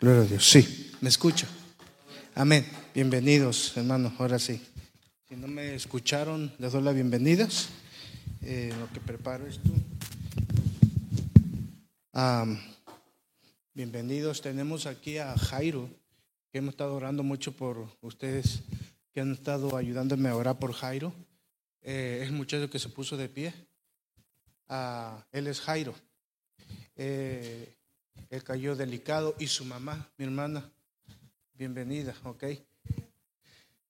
Gloria 0.00 0.22
a 0.22 0.24
Dios. 0.24 0.48
Sí, 0.48 0.92
me 1.02 1.10
escucha. 1.10 1.46
Amén. 2.34 2.66
Bienvenidos, 2.94 3.76
hermanos. 3.76 4.14
Ahora 4.18 4.38
sí. 4.38 4.58
Si 5.28 5.36
no 5.36 5.46
me 5.46 5.74
escucharon, 5.74 6.50
les 6.58 6.72
doy 6.72 6.82
las 6.82 6.94
bienvenidas. 6.94 7.68
Eh, 8.40 8.72
lo 8.80 8.90
que 8.94 9.00
preparo 9.00 9.46
esto. 9.46 9.68
bienvenidos. 13.74 14.40
Tenemos 14.40 14.86
aquí 14.86 15.18
a 15.18 15.36
Jairo, 15.36 15.90
que 16.50 16.60
hemos 16.60 16.72
estado 16.72 16.94
orando 16.94 17.22
mucho 17.22 17.52
por 17.52 17.86
ustedes 18.00 18.62
que 19.12 19.20
han 19.20 19.32
estado 19.32 19.76
ayudándome 19.76 20.30
a 20.30 20.36
orar 20.36 20.58
por 20.58 20.72
Jairo. 20.72 21.12
Eh, 21.82 22.20
es 22.22 22.28
el 22.28 22.34
muchacho 22.34 22.70
que 22.70 22.78
se 22.78 22.88
puso 22.88 23.18
de 23.18 23.28
pie. 23.28 23.52
Ah, 24.66 25.26
él 25.30 25.46
es 25.46 25.60
Jairo. 25.60 25.94
Eh, 26.96 27.74
él 28.28 28.44
cayó 28.44 28.76
delicado 28.76 29.34
y 29.38 29.46
su 29.46 29.64
mamá, 29.64 30.10
mi 30.16 30.24
hermana, 30.24 30.70
bienvenida, 31.54 32.14
ok. 32.24 32.44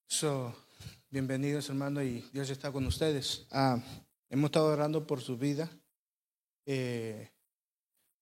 So, 0.06 0.54
bienvenidos 1.10 1.68
hermano 1.68 2.02
y 2.02 2.24
Dios 2.32 2.50
está 2.50 2.70
con 2.72 2.86
ustedes. 2.86 3.46
Ah, 3.50 3.78
hemos 4.28 4.48
estado 4.48 4.66
orando 4.66 5.06
por 5.06 5.20
su 5.20 5.36
vida. 5.36 5.70
Eh, 6.66 7.30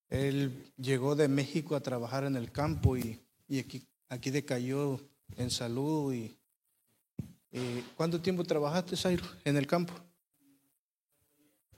él 0.09 0.73
llegó 0.77 1.15
de 1.15 1.29
México 1.29 1.77
a 1.77 1.81
trabajar 1.81 2.25
en 2.25 2.37
el 2.37 2.51
campo 2.51 2.97
y, 2.97 3.21
aquí, 3.59 3.87
aquí 4.09 4.31
decayó 4.31 5.01
en 5.37 5.51
salud. 5.51 6.15
¿Cuánto 7.97 8.21
tiempo 8.21 8.45
trabajaste, 8.45 8.97
Zairo, 8.97 9.25
en 9.45 9.57
el 9.57 9.67
campo? 9.67 9.95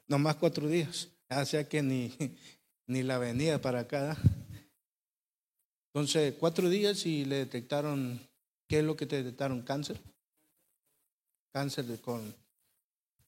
Nomás 0.07 0.37
cuatro 0.37 0.69
días. 0.69 1.09
O 1.29 1.45
sea 1.45 1.69
que 1.69 1.83
ni, 1.83 2.13
ni 2.91 3.05
la 3.05 3.19
venía 3.19 3.61
para 3.61 3.81
acá. 3.81 4.19
Entonces, 5.95 6.35
cuatro 6.41 6.69
días 6.69 7.07
y 7.07 7.25
le 7.25 7.37
detectaron, 7.37 8.21
¿qué 8.69 8.81
es 8.81 8.85
lo 8.85 8.97
que 8.97 9.07
te 9.07 9.23
detectaron? 9.23 9.63
Cáncer. 9.63 10.01
Cáncer 11.53 11.85
de 11.85 11.99
colon. 12.01 12.35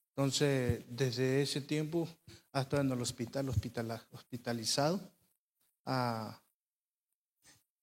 Entonces, 0.09 0.83
desde 0.89 1.41
ese 1.41 1.61
tiempo 1.61 2.09
hasta 2.51 2.81
en 2.81 2.91
el 2.91 3.01
hospital, 3.01 3.49
hospitalizado. 4.11 4.99
Ah, 5.85 6.41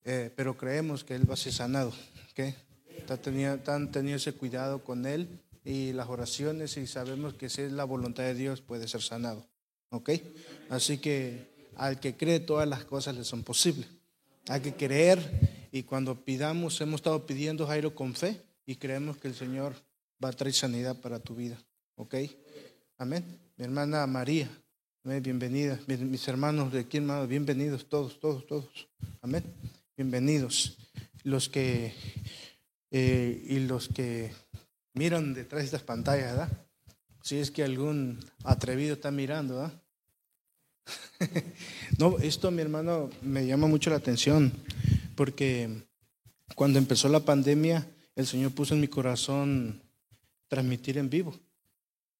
eh, 0.04 0.30
pero 0.36 0.56
creemos 0.58 1.02
que 1.02 1.14
él 1.14 1.28
va 1.28 1.34
a 1.34 1.38
ser 1.38 1.54
sanado. 1.54 1.94
¿okay? 2.30 2.54
Han 3.66 3.90
tenido 3.90 4.16
ese 4.16 4.34
cuidado 4.34 4.84
con 4.84 5.06
él 5.06 5.40
y 5.64 5.92
las 5.92 6.08
oraciones 6.08 6.76
y 6.76 6.86
sabemos 6.86 7.34
que 7.34 7.48
si 7.48 7.62
es 7.62 7.72
la 7.72 7.84
voluntad 7.84 8.22
de 8.24 8.34
Dios 8.34 8.60
puede 8.60 8.86
ser 8.86 9.00
sanado. 9.00 9.46
¿Ok? 9.90 10.10
Así 10.68 10.98
que 10.98 11.49
al 11.80 11.98
que 11.98 12.14
cree 12.14 12.40
todas 12.40 12.68
las 12.68 12.84
cosas 12.84 13.16
le 13.16 13.24
son 13.24 13.42
posibles. 13.42 13.88
Hay 14.48 14.60
que 14.60 14.74
creer 14.74 15.68
y 15.72 15.82
cuando 15.84 16.22
pidamos, 16.22 16.78
hemos 16.82 16.96
estado 16.96 17.24
pidiendo 17.24 17.66
Jairo 17.66 17.94
con 17.94 18.14
fe 18.14 18.42
y 18.66 18.76
creemos 18.76 19.16
que 19.16 19.28
el 19.28 19.34
Señor 19.34 19.74
va 20.22 20.28
a 20.28 20.32
traer 20.32 20.52
sanidad 20.52 21.00
para 21.00 21.20
tu 21.20 21.34
vida. 21.34 21.58
¿Ok? 21.94 22.16
Amén. 22.98 23.24
Mi 23.56 23.64
hermana 23.64 24.06
María, 24.06 24.50
bienvenida. 25.04 25.80
Mis 25.86 26.28
hermanos 26.28 26.70
de 26.70 26.80
aquí, 26.80 26.98
hermano, 26.98 27.26
bienvenidos 27.26 27.88
todos, 27.88 28.20
todos, 28.20 28.46
todos. 28.46 28.88
Amén. 29.22 29.42
Bienvenidos. 29.96 30.76
Los 31.22 31.48
que 31.48 31.94
eh, 32.90 33.42
y 33.48 33.58
los 33.60 33.88
que 33.88 34.34
miran 34.92 35.32
detrás 35.32 35.62
de 35.62 35.64
estas 35.64 35.82
pantallas, 35.82 36.32
¿verdad? 36.32 36.66
Si 37.22 37.38
es 37.38 37.50
que 37.50 37.64
algún 37.64 38.20
atrevido 38.44 38.94
está 38.94 39.10
mirando, 39.10 39.56
¿verdad? 39.56 39.79
no, 41.98 42.18
esto, 42.18 42.50
mi 42.50 42.62
hermano, 42.62 43.10
me 43.22 43.46
llama 43.46 43.66
mucho 43.66 43.90
la 43.90 43.96
atención, 43.96 44.52
porque 45.14 45.84
cuando 46.54 46.78
empezó 46.78 47.08
la 47.08 47.20
pandemia, 47.20 47.86
el 48.16 48.26
Señor 48.26 48.52
puso 48.52 48.74
en 48.74 48.80
mi 48.80 48.88
corazón 48.88 49.82
transmitir 50.48 50.98
en 50.98 51.10
vivo 51.10 51.38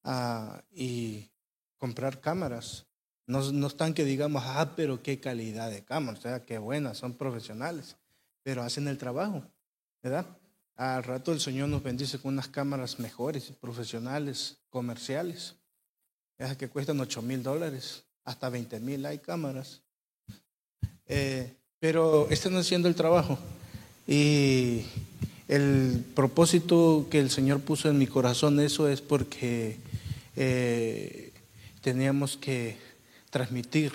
ah, 0.05 0.63
y 0.73 1.31
comprar 1.77 2.21
cámaras. 2.21 2.87
No, 3.27 3.53
no 3.53 3.67
están 3.69 3.95
que 3.95 4.05
digamos, 4.05 4.43
ah, 4.47 4.73
pero 4.77 5.03
qué 5.03 5.21
calidad 5.21 5.71
de 5.71 5.85
cámaras, 5.85 6.21
o 6.21 6.23
sea, 6.23 6.45
qué 6.45 6.59
buenas, 6.59 6.99
son 6.99 7.15
profesionales, 7.15 7.97
pero 8.43 8.63
hacen 8.63 8.89
el 8.89 8.99
trabajo, 8.99 9.45
¿verdad? 10.03 10.27
Al 10.77 11.05
rato 11.05 11.33
el 11.33 11.41
Señor 11.41 11.69
nos 11.69 11.83
bendice 11.83 12.19
con 12.19 12.33
unas 12.35 12.49
cámaras 12.49 12.99
mejores, 12.99 13.53
profesionales, 13.61 14.59
comerciales, 14.71 15.57
esas 16.39 16.57
que 16.57 16.69
cuestan 16.69 16.99
8 16.99 17.21
mil 17.21 17.43
dólares 17.43 18.05
hasta 18.25 18.49
20 18.49 18.81
mil 18.81 19.05
hay 19.07 19.19
cámaras. 19.19 19.81
Eh, 21.07 21.53
pero 21.79 22.29
están 22.31 22.57
haciendo 22.57 22.89
el 22.89 22.95
trabajo. 22.95 23.39
Y 24.07 24.83
el 25.49 26.05
propósito 26.15 27.07
que 27.11 27.19
el 27.19 27.31
Señor 27.31 27.61
puso 27.61 27.89
en 27.89 27.99
mi 27.99 28.07
corazón, 28.07 28.61
eso 28.61 28.89
es 28.89 29.01
porque 29.01 29.77
eh, 30.37 31.33
teníamos 31.81 32.37
que 32.37 32.77
transmitir 33.31 33.93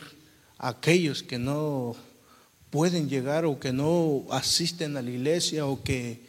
a 0.58 0.70
aquellos 0.70 1.24
que 1.24 1.38
no 1.38 1.96
pueden 2.70 3.08
llegar 3.08 3.46
o 3.46 3.60
que 3.60 3.72
no 3.72 4.26
asisten 4.32 4.98
a 4.98 5.02
la 5.02 5.12
iglesia 5.12 5.66
o 5.66 5.82
que 5.82 6.20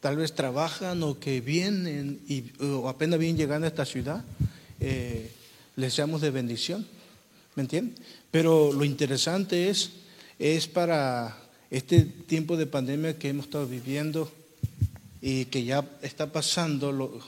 tal 0.00 0.16
vez 0.16 0.34
trabajan 0.34 1.02
o 1.02 1.20
que 1.20 1.40
vienen 1.40 2.20
y, 2.26 2.50
o 2.62 2.88
apenas 2.88 3.18
vienen 3.18 3.36
llegando 3.36 3.66
a 3.66 3.68
esta 3.68 3.84
ciudad, 3.84 4.24
eh, 4.80 5.30
les 5.76 5.94
seamos 5.94 6.20
de 6.20 6.30
bendición. 6.30 6.86
¿Me 7.54 7.62
entiendes? 7.62 8.00
Pero 8.30 8.72
lo 8.72 8.84
interesante 8.84 9.68
es, 9.70 9.90
es 10.38 10.66
para 10.66 11.38
este 11.70 12.02
tiempo 12.02 12.56
de 12.56 12.66
pandemia 12.66 13.18
que 13.18 13.28
hemos 13.28 13.46
estado 13.46 13.66
viviendo 13.66 14.30
y 15.20 15.46
que 15.46 15.64
ya 15.64 15.88
está 16.02 16.32
pasando 16.32 16.90
lo, 16.90 17.20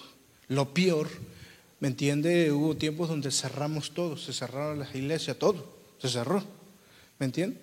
lo 0.48 0.74
peor, 0.74 1.08
¿me 1.78 1.88
entiende? 1.88 2.50
Hubo 2.50 2.76
tiempos 2.76 3.08
donde 3.08 3.30
cerramos 3.30 3.92
todo, 3.92 4.16
se 4.16 4.32
cerraron 4.32 4.80
las 4.80 4.94
iglesias, 4.94 5.38
todo, 5.38 5.78
se 6.00 6.08
cerró, 6.08 6.42
¿me 7.18 7.26
entiende? 7.26 7.58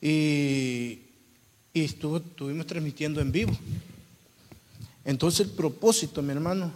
Y, 0.00 1.00
y 1.74 1.84
estuvo, 1.84 2.16
estuvimos 2.16 2.66
transmitiendo 2.66 3.20
en 3.20 3.30
vivo. 3.30 3.52
Entonces 5.04 5.40
el 5.40 5.52
propósito, 5.52 6.22
mi 6.22 6.32
hermano, 6.32 6.72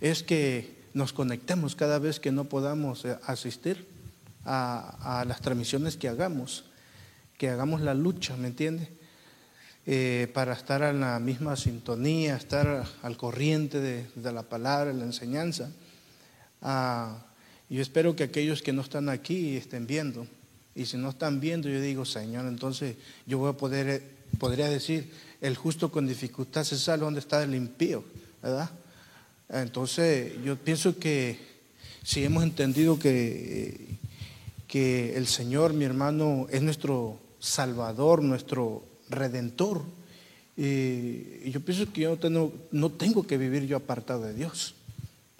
es 0.00 0.22
que 0.22 0.78
nos 0.94 1.12
conectemos 1.12 1.74
cada 1.74 1.98
vez 1.98 2.20
que 2.20 2.30
no 2.30 2.44
podamos 2.44 3.04
eh, 3.04 3.16
asistir 3.24 3.87
a, 4.48 5.24
las 5.26 5.40
transmisiones 5.40 5.96
que 5.96 6.08
hagamos, 6.08 6.64
que 7.36 7.50
hagamos 7.50 7.80
la 7.80 7.94
lucha, 7.94 8.36
¿me 8.36 8.48
entiende? 8.48 8.88
Eh, 9.86 10.28
para 10.34 10.52
estar 10.52 10.82
en 10.82 11.00
la 11.00 11.18
misma 11.18 11.56
sintonía, 11.56 12.36
estar 12.36 12.86
al 13.02 13.16
corriente 13.16 13.80
de, 13.80 14.32
la 14.32 14.42
palabra, 14.42 14.92
de 14.92 14.98
la 14.98 15.04
enseñanza. 15.04 15.70
Ah, 16.60 17.24
yo 17.70 17.82
espero 17.82 18.16
que 18.16 18.24
aquellos 18.24 18.62
que 18.62 18.72
no 18.72 18.82
están 18.82 19.08
aquí 19.08 19.56
estén 19.56 19.86
viendo. 19.86 20.26
Y 20.74 20.86
si 20.86 20.96
no 20.96 21.10
están 21.10 21.40
viendo, 21.40 21.68
yo 21.68 21.80
digo, 21.80 22.04
Señor, 22.04 22.46
entonces 22.46 22.96
yo 23.26 23.38
voy 23.38 23.50
a 23.50 23.54
poder, 23.54 24.02
podría 24.38 24.68
decir, 24.68 25.10
el 25.40 25.56
justo 25.56 25.90
con 25.90 26.06
dificultad 26.06 26.64
se 26.64 26.78
sale 26.78 27.02
donde 27.02 27.20
está 27.20 27.42
el 27.42 27.54
impío, 27.54 28.04
¿verdad? 28.42 28.70
Entonces 29.48 30.34
yo 30.44 30.56
pienso 30.56 30.98
que 30.98 31.38
si 32.02 32.24
hemos 32.24 32.42
entendido 32.42 32.98
que 32.98 33.87
que 34.68 35.16
el 35.16 35.26
Señor, 35.26 35.72
mi 35.72 35.84
hermano, 35.84 36.46
es 36.50 36.62
nuestro 36.62 37.18
Salvador, 37.40 38.22
nuestro 38.22 38.84
Redentor. 39.08 39.82
Y 40.56 41.50
yo 41.50 41.60
pienso 41.60 41.90
que 41.92 42.02
yo 42.02 42.18
no 42.70 42.90
tengo 42.90 43.26
que 43.26 43.38
vivir 43.38 43.66
yo 43.66 43.76
apartado 43.76 44.22
de 44.22 44.34
Dios, 44.34 44.74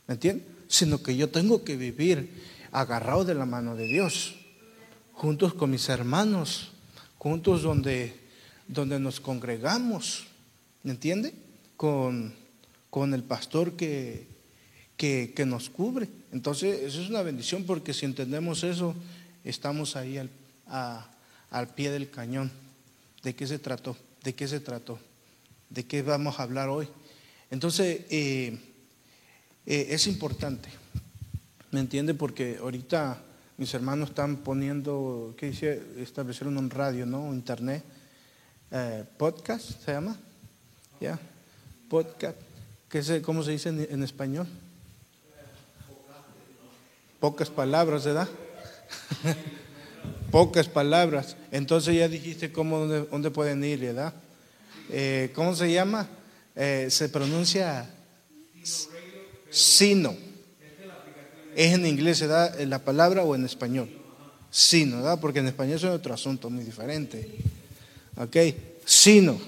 ¿me 0.06 0.15
entiendes? 0.15 0.47
Sino 0.69 1.03
que 1.03 1.17
yo 1.17 1.28
tengo 1.28 1.65
que 1.65 1.77
vivir 1.77 2.31
agarrado 2.72 3.25
de 3.25 3.34
la 3.34 3.47
mano 3.47 3.77
de 3.77 3.87
Dios, 3.87 4.37
juntos 5.12 5.55
con 5.55 5.70
mis 5.70 5.88
hermanos, 5.88 6.73
juntos 7.19 7.62
donde, 7.62 8.14
donde 8.67 8.99
nos 8.99 9.20
congregamos, 9.20 10.26
¿me 10.82 10.93
entiende? 10.93 11.35
Con, 11.76 12.35
con 12.91 13.12
el 13.12 13.25
pastor 13.25 13.73
que, 13.73 14.26
que, 14.97 15.44
nos 15.47 15.70
cubre. 15.70 16.08
Entonces, 16.32 16.81
eso 16.82 17.00
es 17.00 17.08
una 17.08 17.23
bendición 17.23 17.64
porque 17.64 17.94
si 17.94 18.05
entendemos 18.05 18.64
eso, 18.64 18.94
estamos 19.44 19.96
ahí 19.96 20.19
al, 20.19 20.31
al 21.50 21.69
pie 21.75 21.90
del 21.90 22.11
cañón. 22.11 22.50
¿De 23.23 23.35
qué 23.35 23.46
se 23.46 23.58
trató? 23.58 23.96
¿De 24.23 24.35
qué 24.35 24.46
se 24.46 24.61
trató? 24.61 24.99
¿De 25.70 25.85
qué 25.85 26.02
vamos 26.02 26.38
a 26.38 26.44
hablar 26.44 26.69
hoy? 26.69 26.88
Entonces, 27.50 28.02
eh, 28.11 28.58
eh, 29.67 29.87
es 29.90 30.06
importante, 30.06 30.69
¿me 31.70 31.81
entiende? 31.81 32.14
Porque 32.14 32.58
ahorita 32.61 33.23
mis 33.56 33.73
hermanos 33.75 34.11
están 34.11 34.37
poniendo, 34.37 35.35
¿qué 35.37 35.46
dice? 35.46 35.82
Establecieron 35.99 36.56
un 36.58 36.70
radio, 36.70 37.06
¿no? 37.06 37.32
Internet. 37.32 37.82
Eh, 38.70 39.05
podcast, 39.17 39.82
¿se 39.84 39.93
llama? 39.93 40.17
¿Ya? 41.00 41.19
Podcast. 41.88 42.37
¿Qué 42.88 43.23
¿Cómo 43.23 43.43
se 43.43 43.52
dice 43.52 43.70
en, 43.70 43.87
en 43.91 44.02
español? 44.02 44.46
Pocas 47.20 47.50
palabras, 47.50 48.05
¿verdad? 48.05 48.29
pocas 50.31 50.69
palabras. 50.69 51.37
Entonces 51.50 51.96
ya 51.96 52.08
dijiste 52.08 52.52
cómo, 52.52 52.87
dónde, 52.87 53.31
pueden 53.31 53.62
ir, 53.64 53.81
¿verdad? 53.81 54.14
Eh, 54.90 55.31
¿Cómo 55.35 55.55
se 55.55 55.73
llama? 55.73 56.08
Eh, 56.55 56.88
se 56.90 57.08
pronuncia 57.08 57.88
sino. 59.50 60.17
¿Es 61.55 61.75
en 61.75 61.87
inglés, 61.87 62.20
¿verdad? 62.20 62.58
la 62.61 62.85
palabra 62.85 63.23
o 63.23 63.35
en 63.35 63.44
español? 63.44 63.88
Sino, 64.50 64.96
¿verdad? 64.96 65.19
Porque 65.20 65.41
en 65.41 65.49
español 65.49 65.76
es 65.76 65.84
otro 65.84 66.14
asunto 66.14 66.50
muy 66.50 66.64
diferente. 66.64 67.29
¿Ok? 68.17 68.37
Sino. 68.84 69.41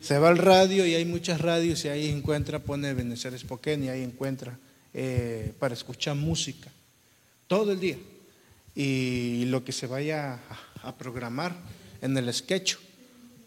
Se 0.00 0.18
va 0.18 0.28
al 0.28 0.38
radio 0.38 0.86
y 0.86 0.94
hay 0.94 1.04
muchas 1.04 1.40
radios 1.40 1.84
y 1.84 1.88
ahí 1.88 2.08
encuentra, 2.08 2.60
pone 2.60 2.94
Benecer 2.94 3.36
Spokane 3.36 3.86
y 3.86 3.88
ahí 3.88 4.02
encuentra 4.02 4.56
eh, 4.94 5.52
para 5.58 5.74
escuchar 5.74 6.14
música 6.14 6.70
todo 7.48 7.72
el 7.72 7.80
día. 7.80 7.98
Y 8.78 9.46
lo 9.46 9.64
que 9.64 9.72
se 9.72 9.88
vaya 9.88 10.38
a, 10.84 10.94
programar 10.96 11.52
en 12.00 12.16
el 12.16 12.32
sketch. 12.32 12.76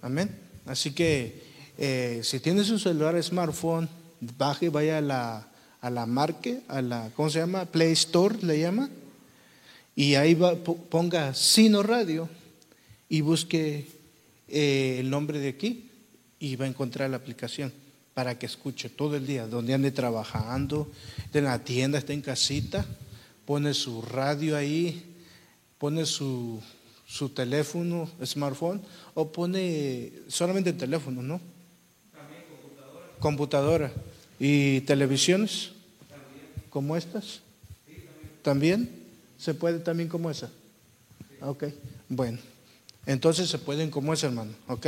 Amén. 0.01 0.37
Así 0.65 0.91
que 0.91 1.41
eh, 1.77 2.19
si 2.21 2.41
tienes 2.41 2.69
un 2.69 2.79
celular 2.79 3.15
smartphone, 3.23 3.87
baje, 4.19 4.67
vaya 4.67 4.97
a 4.97 5.01
la, 5.01 5.47
a 5.79 5.89
la 5.89 6.05
marque, 6.05 6.63
a 6.67 6.81
la, 6.81 7.11
¿cómo 7.15 7.29
se 7.29 7.39
llama? 7.39 7.63
Play 7.63 7.93
Store 7.93 8.39
le 8.41 8.59
llama. 8.59 8.89
Y 9.95 10.15
ahí 10.15 10.33
va, 10.33 10.53
ponga 10.55 11.33
Sino 11.33 11.81
Radio 11.81 12.27
y 13.07 13.21
busque 13.21 13.87
eh, 14.49 14.97
el 14.99 15.09
nombre 15.09 15.39
de 15.39 15.47
aquí 15.47 15.89
y 16.39 16.57
va 16.57 16.65
a 16.65 16.67
encontrar 16.67 17.09
la 17.09 17.15
aplicación 17.15 17.71
para 18.13 18.37
que 18.37 18.47
escuche 18.47 18.89
todo 18.89 19.15
el 19.15 19.25
día, 19.25 19.47
donde 19.47 19.73
ande 19.73 19.91
trabajando, 19.91 20.91
en 21.33 21.45
la 21.45 21.63
tienda, 21.63 21.99
está 21.99 22.11
en 22.11 22.19
casita, 22.19 22.85
pone 23.45 23.73
su 23.73 24.01
radio 24.01 24.57
ahí, 24.57 25.10
pone 25.81 26.05
su, 26.05 26.61
su 27.07 27.29
teléfono, 27.29 28.07
smartphone, 28.23 28.79
o 29.15 29.31
pone 29.31 30.13
solamente 30.27 30.69
el 30.69 30.77
teléfono, 30.77 31.23
¿no? 31.23 31.41
También 32.13 32.43
computadora. 32.51 33.17
Computadora. 33.19 33.91
¿Y 34.39 34.81
televisiones? 34.81 35.71
También. 36.07 36.69
¿Como 36.69 36.95
estas? 36.95 37.41
Sí, 37.87 37.95
también. 38.43 38.43
¿También? 38.43 38.89
¿Se 39.39 39.55
puede 39.55 39.79
también 39.79 40.07
como 40.07 40.29
esa? 40.29 40.51
Ok, 41.41 41.63
bueno. 42.07 42.37
Entonces 43.07 43.49
se 43.49 43.57
pueden 43.57 43.89
como 43.89 44.13
esa, 44.13 44.27
hermano, 44.27 44.53
¿ok? 44.67 44.85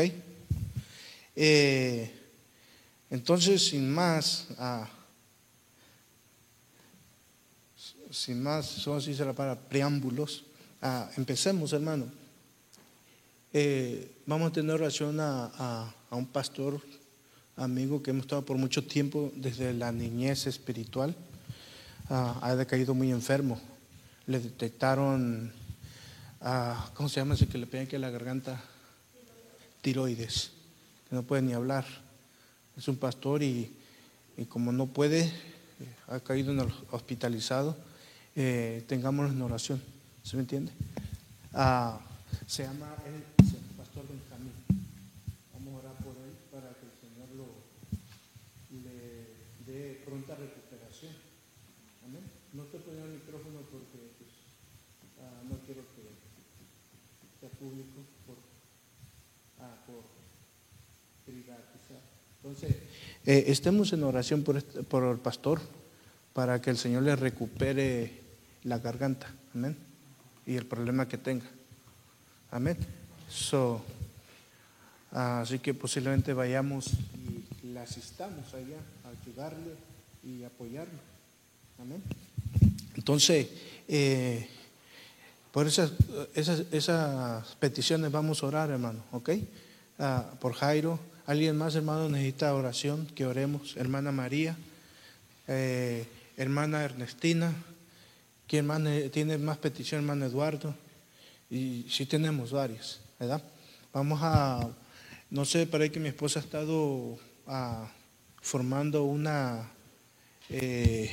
Eh, 1.36 2.12
entonces, 3.10 3.66
sin 3.66 3.92
más, 3.92 4.46
ah, 4.60 4.88
sin 8.12 8.44
más, 8.44 8.68
solo 8.68 9.02
se 9.02 9.10
dice 9.10 9.26
la 9.26 9.34
palabra 9.34 9.60
preámbulos, 9.60 10.44
ah, 10.84 11.10
empecemos, 11.18 11.74
hermano. 11.74 12.06
Eh, 13.52 14.12
vamos 14.26 14.52
a 14.52 14.54
tener 14.54 14.78
relación 14.78 15.18
a, 15.20 15.94
un 16.12 16.28
pastor 16.28 16.80
amigo 17.56 18.04
que 18.04 18.12
hemos 18.12 18.26
estado 18.26 18.44
por 18.44 18.58
mucho 18.58 18.84
tiempo 18.84 19.32
desde 19.36 19.74
la 19.74 19.92
niñez 19.92 20.46
espiritual. 20.46 21.16
Ah, 22.10 22.38
ha 22.42 22.56
decaído 22.56 22.94
muy 22.94 23.10
enfermo. 23.10 23.60
Le 24.28 24.40
detectaron, 24.40 25.52
¿cómo 26.94 27.10
se 27.10 27.20
llama 27.20 27.34
ese 27.34 27.48
que 27.48 27.58
le 27.58 27.66
pegan 27.66 27.88
que 27.88 27.98
la 27.98 28.12
garganta? 28.12 28.62
Tiroides 29.82 30.52
no 31.14 31.24
puede 31.24 31.44
ni 31.44 31.54
hablar. 31.54 31.86
Es 32.76 32.88
un 32.88 32.96
pastor 32.98 33.44
y, 33.44 33.72
como 34.50 34.72
no 34.72 34.88
puede, 34.88 35.32
ha 36.08 36.20
caído 36.20 36.52
en 36.52 36.60
el 36.60 36.74
hospitalizado, 36.92 37.78
eh, 38.36 38.84
tengámoslo 38.88 39.32
en 39.32 39.42
oración. 39.42 39.82
¿Se 40.24 40.38
me 40.38 40.44
entiende? 40.44 40.72
Ah, 41.54 42.00
se 42.48 42.64
llama 42.64 42.96
el, 43.06 43.22
pastor 43.76 44.06
Benjamín. 44.08 44.56
Vamos 45.54 45.76
a 45.76 45.78
orar 45.80 45.98
por 46.00 46.16
él 46.16 46.34
para 46.50 46.72
que 46.80 46.88
el 46.88 46.96
Señor 47.04 47.28
lo, 47.36 47.48
le 48.82 49.28
dé 49.68 50.02
pronta 50.06 50.36
recuperación. 50.36 51.12
Amén. 52.06 52.24
No 52.54 52.64
te 52.64 52.80
pongo 52.80 53.04
el 53.04 53.20
micrófono 53.20 53.60
porque 53.70 54.00
pues, 54.18 54.32
ah, 55.20 55.44
no 55.50 55.60
quiero 55.68 55.84
que 55.94 56.08
sea 57.40 57.50
público 57.60 58.00
por, 58.26 58.38
ah, 59.60 59.76
entonces, 62.44 62.76
eh, 63.26 63.46
estemos 63.48 63.94
en 63.94 64.04
oración 64.04 64.44
por, 64.44 64.64
por 64.64 65.04
el 65.04 65.18
pastor 65.18 65.62
para 66.34 66.62
que 66.62 66.72
el 66.72 66.78
Señor 66.78 67.04
le 67.04 67.16
recupere 67.16 68.20
la 68.64 68.80
garganta. 68.80 69.34
Amén. 69.54 69.93
Y 70.46 70.56
el 70.56 70.66
problema 70.66 71.08
que 71.08 71.18
tenga. 71.18 71.46
Amén. 72.52 72.78
So, 73.30 73.82
así 75.12 75.60
que 75.60 75.74
posiblemente 75.74 76.34
vayamos 76.34 76.88
y 77.64 77.68
le 77.68 77.80
asistamos 77.80 78.54
allá 78.54 78.78
a 79.06 79.22
ayudarle 79.22 79.76
y 80.24 80.44
apoyarlo. 80.44 81.00
Amén. 81.80 82.04
Entonces, 82.96 83.48
eh, 83.88 84.48
por 85.52 85.68
esas, 85.68 85.92
esas, 86.36 86.64
esas, 86.72 87.56
peticiones 87.56 88.12
vamos 88.12 88.44
a 88.44 88.48
orar, 88.48 88.70
hermano, 88.70 89.04
¿ok? 89.12 89.30
Ah, 90.00 90.26
por 90.40 90.54
Jairo, 90.54 91.00
¿Alguien 91.26 91.56
más, 91.56 91.74
hermano, 91.76 92.10
necesita 92.10 92.54
oración? 92.54 93.08
Que 93.16 93.26
oremos. 93.26 93.78
Hermana 93.78 94.12
María, 94.12 94.58
eh, 95.48 96.06
hermana 96.36 96.84
Ernestina. 96.84 97.54
¿Quién 98.54 98.68
más 98.68 98.84
tiene 99.12 99.40
más 99.40 99.58
petición? 99.58 100.02
Hermano 100.02 100.28
Eduardo. 100.28 100.76
Y 101.50 101.88
sí 101.90 102.06
tenemos 102.06 102.52
varias, 102.52 103.00
¿verdad? 103.20 103.42
Vamos 103.92 104.20
a, 104.22 104.70
no 105.32 105.44
sé, 105.44 105.66
para 105.66 105.90
que 105.90 106.00
mi 106.00 106.10
esposa 106.10 106.40
ha 106.40 106.44
estado 106.44 107.18
ah, 107.48 107.92
formando 108.40 109.06
una, 109.06 109.72
eh, 110.52 111.10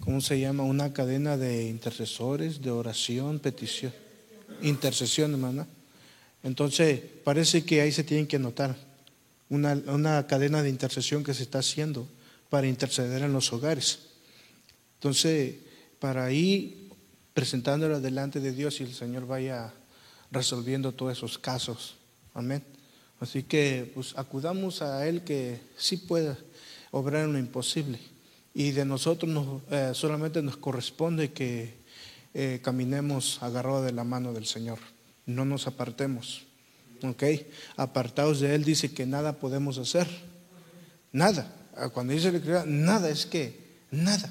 ¿cómo 0.00 0.22
se 0.22 0.40
llama? 0.40 0.62
Una 0.62 0.94
cadena 0.94 1.36
de 1.36 1.68
intercesores, 1.68 2.62
de 2.62 2.70
oración, 2.70 3.38
petición, 3.38 3.92
intercesión, 4.62 5.32
hermana. 5.32 5.66
Entonces, 6.42 7.02
parece 7.22 7.66
que 7.66 7.82
ahí 7.82 7.92
se 7.92 8.02
tienen 8.02 8.26
que 8.26 8.36
anotar 8.36 8.74
una, 9.50 10.26
cadena 10.26 10.62
de 10.62 10.70
intercesión 10.70 11.22
que 11.22 11.34
se 11.34 11.42
está 11.42 11.58
haciendo 11.58 12.08
para 12.48 12.66
interceder 12.66 13.20
en 13.20 13.34
los 13.34 13.52
hogares. 13.52 13.98
Entonces, 14.94 15.56
para 16.04 16.30
ir 16.30 16.90
presentándolo 17.32 17.98
delante 17.98 18.38
de 18.38 18.52
Dios 18.52 18.78
y 18.78 18.82
el 18.82 18.92
Señor 18.92 19.26
vaya 19.26 19.72
resolviendo 20.30 20.92
todos 20.92 21.16
esos 21.16 21.38
casos. 21.38 21.96
Amén. 22.34 22.62
Así 23.20 23.42
que, 23.42 23.90
pues, 23.94 24.12
acudamos 24.18 24.82
a 24.82 25.08
Él 25.08 25.24
que 25.24 25.62
sí 25.78 25.96
pueda 25.96 26.36
obrar 26.90 27.24
en 27.24 27.32
lo 27.32 27.38
imposible. 27.38 27.98
Y 28.52 28.72
de 28.72 28.84
nosotros 28.84 29.62
eh, 29.70 29.92
solamente 29.94 30.42
nos 30.42 30.58
corresponde 30.58 31.32
que 31.32 31.72
eh, 32.34 32.60
caminemos 32.62 33.42
agarrados 33.42 33.86
de 33.86 33.92
la 33.92 34.04
mano 34.04 34.34
del 34.34 34.44
Señor 34.44 34.80
no 35.24 35.46
nos 35.46 35.66
apartemos. 35.66 36.42
¿Ok? 37.02 37.22
Apartados 37.78 38.40
de 38.40 38.54
Él 38.54 38.62
dice 38.62 38.92
que 38.92 39.06
nada 39.06 39.38
podemos 39.38 39.78
hacer. 39.78 40.06
Nada. 41.12 41.50
Ah, 41.74 41.88
cuando 41.88 42.12
dice 42.12 42.30
la 42.30 42.66
nada 42.66 43.08
es 43.08 43.24
que, 43.24 43.58
nada. 43.90 44.30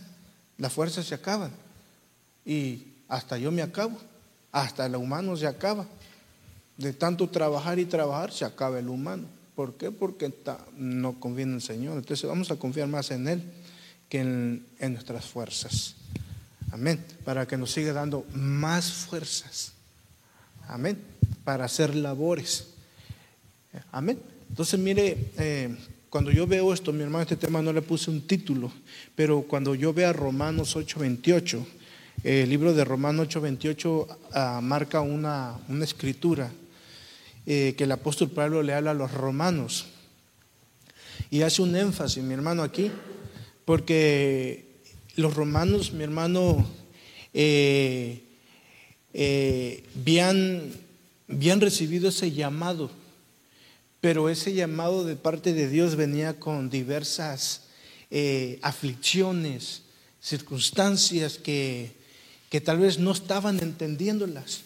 Las 0.59 0.71
fuerzas 0.71 1.07
se 1.07 1.15
acaban. 1.15 1.62
Y 2.45 2.87
hasta 3.07 3.37
yo 3.37 3.51
me 3.51 3.61
acabo. 3.61 3.97
Hasta 4.51 4.85
el 4.85 4.95
humano 4.95 5.35
se 5.35 5.47
acaba. 5.47 5.85
De 6.77 6.93
tanto 6.93 7.29
trabajar 7.29 7.79
y 7.79 7.85
trabajar 7.85 8.31
se 8.31 8.45
acaba 8.45 8.79
el 8.79 8.89
humano. 8.89 9.25
¿Por 9.55 9.75
qué? 9.75 9.91
Porque 9.91 10.33
no 10.75 11.19
confía 11.19 11.43
en 11.43 11.55
el 11.55 11.61
Señor. 11.61 11.97
Entonces 11.97 12.27
vamos 12.27 12.49
a 12.51 12.55
confiar 12.55 12.87
más 12.87 13.11
en 13.11 13.27
Él 13.27 13.43
que 14.09 14.19
en, 14.21 14.65
nuestras 14.79 15.25
fuerzas. 15.25 15.95
Amén. 16.71 17.03
Para 17.23 17.47
que 17.47 17.57
nos 17.57 17.71
siga 17.71 17.93
dando 17.93 18.25
más 18.33 18.91
fuerzas 18.91 19.73
Amén. 20.67 20.97
Para 21.43 21.65
hacer 21.65 21.95
labores. 21.95 22.67
Amén. 23.91 24.19
Entonces, 24.49 24.79
mire, 24.79 25.31
eh, 25.37 25.75
cuando 26.09 26.31
yo 26.31 26.47
veo 26.47 26.73
esto, 26.73 26.93
mi 26.93 27.01
hermano, 27.01 27.23
este 27.23 27.35
tema 27.35 27.61
no 27.61 27.73
le 27.73 27.81
puse 27.81 28.11
un 28.11 28.21
título, 28.27 28.71
pero 29.15 29.41
cuando 29.41 29.75
yo 29.75 29.93
veo 29.93 30.09
a 30.09 30.13
Romanos 30.13 30.75
8:28, 30.75 31.65
el 32.23 32.49
libro 32.49 32.73
de 32.73 32.85
Romanos 32.85 33.27
8:28 33.27 34.17
ah, 34.33 34.59
marca 34.63 35.01
una, 35.01 35.59
una 35.67 35.83
escritura 35.83 36.51
eh, 37.45 37.75
que 37.77 37.83
el 37.83 37.91
apóstol 37.91 38.29
Pablo 38.31 38.63
le 38.63 38.73
habla 38.73 38.91
a 38.91 38.93
los 38.93 39.11
romanos. 39.11 39.87
Y 41.29 41.41
hace 41.41 41.61
un 41.61 41.75
énfasis, 41.75 42.23
mi 42.23 42.33
hermano, 42.33 42.63
aquí, 42.63 42.91
porque 43.65 44.73
los 45.15 45.33
romanos, 45.33 45.91
mi 45.91 46.03
hermano, 46.03 46.65
eh, 47.33 48.23
eh, 49.13 49.83
habían, 49.99 50.71
recibido 51.59 52.09
ese 52.09 52.31
llamado, 52.31 52.91
pero 53.99 54.29
ese 54.29 54.53
llamado 54.53 55.03
de 55.03 55.15
parte 55.15 55.53
de 55.53 55.67
Dios 55.69 55.95
venía 55.95 56.39
con 56.39 56.69
diversas 56.69 57.63
eh, 58.11 58.59
aflicciones, 58.61 59.83
circunstancias 60.21 61.37
que, 61.37 62.02
que 62.53 62.61
tal 62.61 62.77
vez 62.77 62.99
no 62.99 63.11
estaban 63.11 63.59
entendiéndolas. 63.61 64.61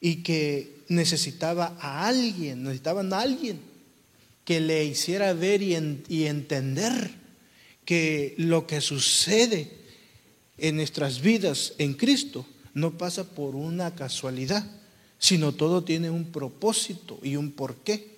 y 0.00 0.22
que 0.22 0.84
necesitaba 0.88 1.76
a 1.78 2.06
alguien, 2.06 2.62
necesitaban 2.62 3.12
a 3.12 3.20
alguien 3.20 3.60
que 4.46 4.58
le 4.58 4.86
hiciera 4.86 5.34
ver 5.34 5.60
y, 5.60 5.76
y 6.08 6.24
entender 6.24 7.10
que 7.84 8.34
lo 8.38 8.66
que 8.66 8.80
sucede 8.80 9.70
en 10.56 10.76
nuestras 10.76 11.20
vidas 11.20 11.74
en 11.76 11.92
Cristo 11.92 12.46
no 12.72 12.96
pasa 12.96 13.24
por 13.24 13.54
una 13.54 13.94
casualidad, 13.94 14.64
sino 15.18 15.52
todo 15.52 15.84
tiene 15.84 16.08
un 16.08 16.32
propósito 16.32 17.18
y 17.22 17.36
un 17.36 17.52
porqué. 17.52 18.16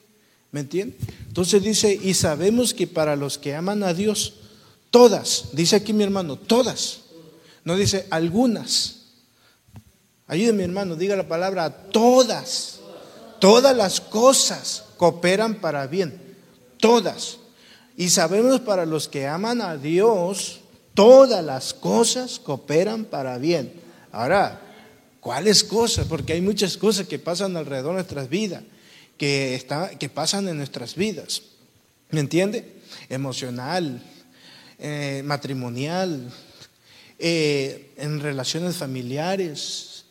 ¿Me 0.53 0.61
entiende? 0.61 0.97
Entonces 1.27 1.61
dice, 1.61 1.99
y 2.01 2.15
sabemos 2.15 2.73
que 2.73 2.87
para 2.87 3.17
los 3.17 3.37
que 3.37 3.57
aman 3.57 3.83
a 3.83 3.95
Dios, 3.95 4.35
todas, 4.93 5.49
dice 5.55 5.75
aquí 5.75 5.93
mi 5.93 6.05
hermano, 6.05 6.37
todas, 6.37 7.06
no 7.67 7.77
dice 7.77 8.07
algunas. 8.11 9.03
Ayúdeme 10.29 10.63
hermano, 10.65 10.95
diga 10.95 11.17
la 11.17 11.27
palabra, 11.27 11.69
todas, 11.69 12.79
todas 13.41 13.77
las 13.77 14.01
cosas 14.01 14.85
cooperan 14.97 15.57
para 15.57 15.87
bien, 15.89 16.37
todas. 16.79 17.39
Y 17.97 18.11
sabemos 18.11 18.61
para 18.61 18.87
los 18.87 19.09
que 19.09 19.27
aman 19.27 19.61
a 19.61 19.77
Dios, 19.77 20.61
todas 20.95 21.45
las 21.45 21.75
cosas 21.75 22.39
cooperan 22.39 23.05
para 23.05 23.37
bien. 23.39 23.73
Ahora, 24.13 24.63
¿cuáles 25.21 25.65
cosas? 25.65 26.07
Porque 26.07 26.35
hay 26.35 26.41
muchas 26.41 26.77
cosas 26.77 27.09
que 27.09 27.19
pasan 27.19 27.57
alrededor 27.57 27.91
de 27.91 27.95
nuestras 27.95 28.29
vidas 28.29 28.63
que, 29.19 29.57
está, 29.57 29.91
que 29.91 30.09
pasan 30.09 30.49
en 30.49 30.57
nuestras 30.57 30.95
vidas. 30.95 31.43
¿Me 32.11 32.21
entiende? 32.21 32.77
Emocional, 33.09 34.01
eh, 34.79 35.23
matrimonial, 35.25 36.33
eh, 37.19 37.95
en 37.97 38.21
relaciones 38.21 38.77
familiares, 38.77 40.05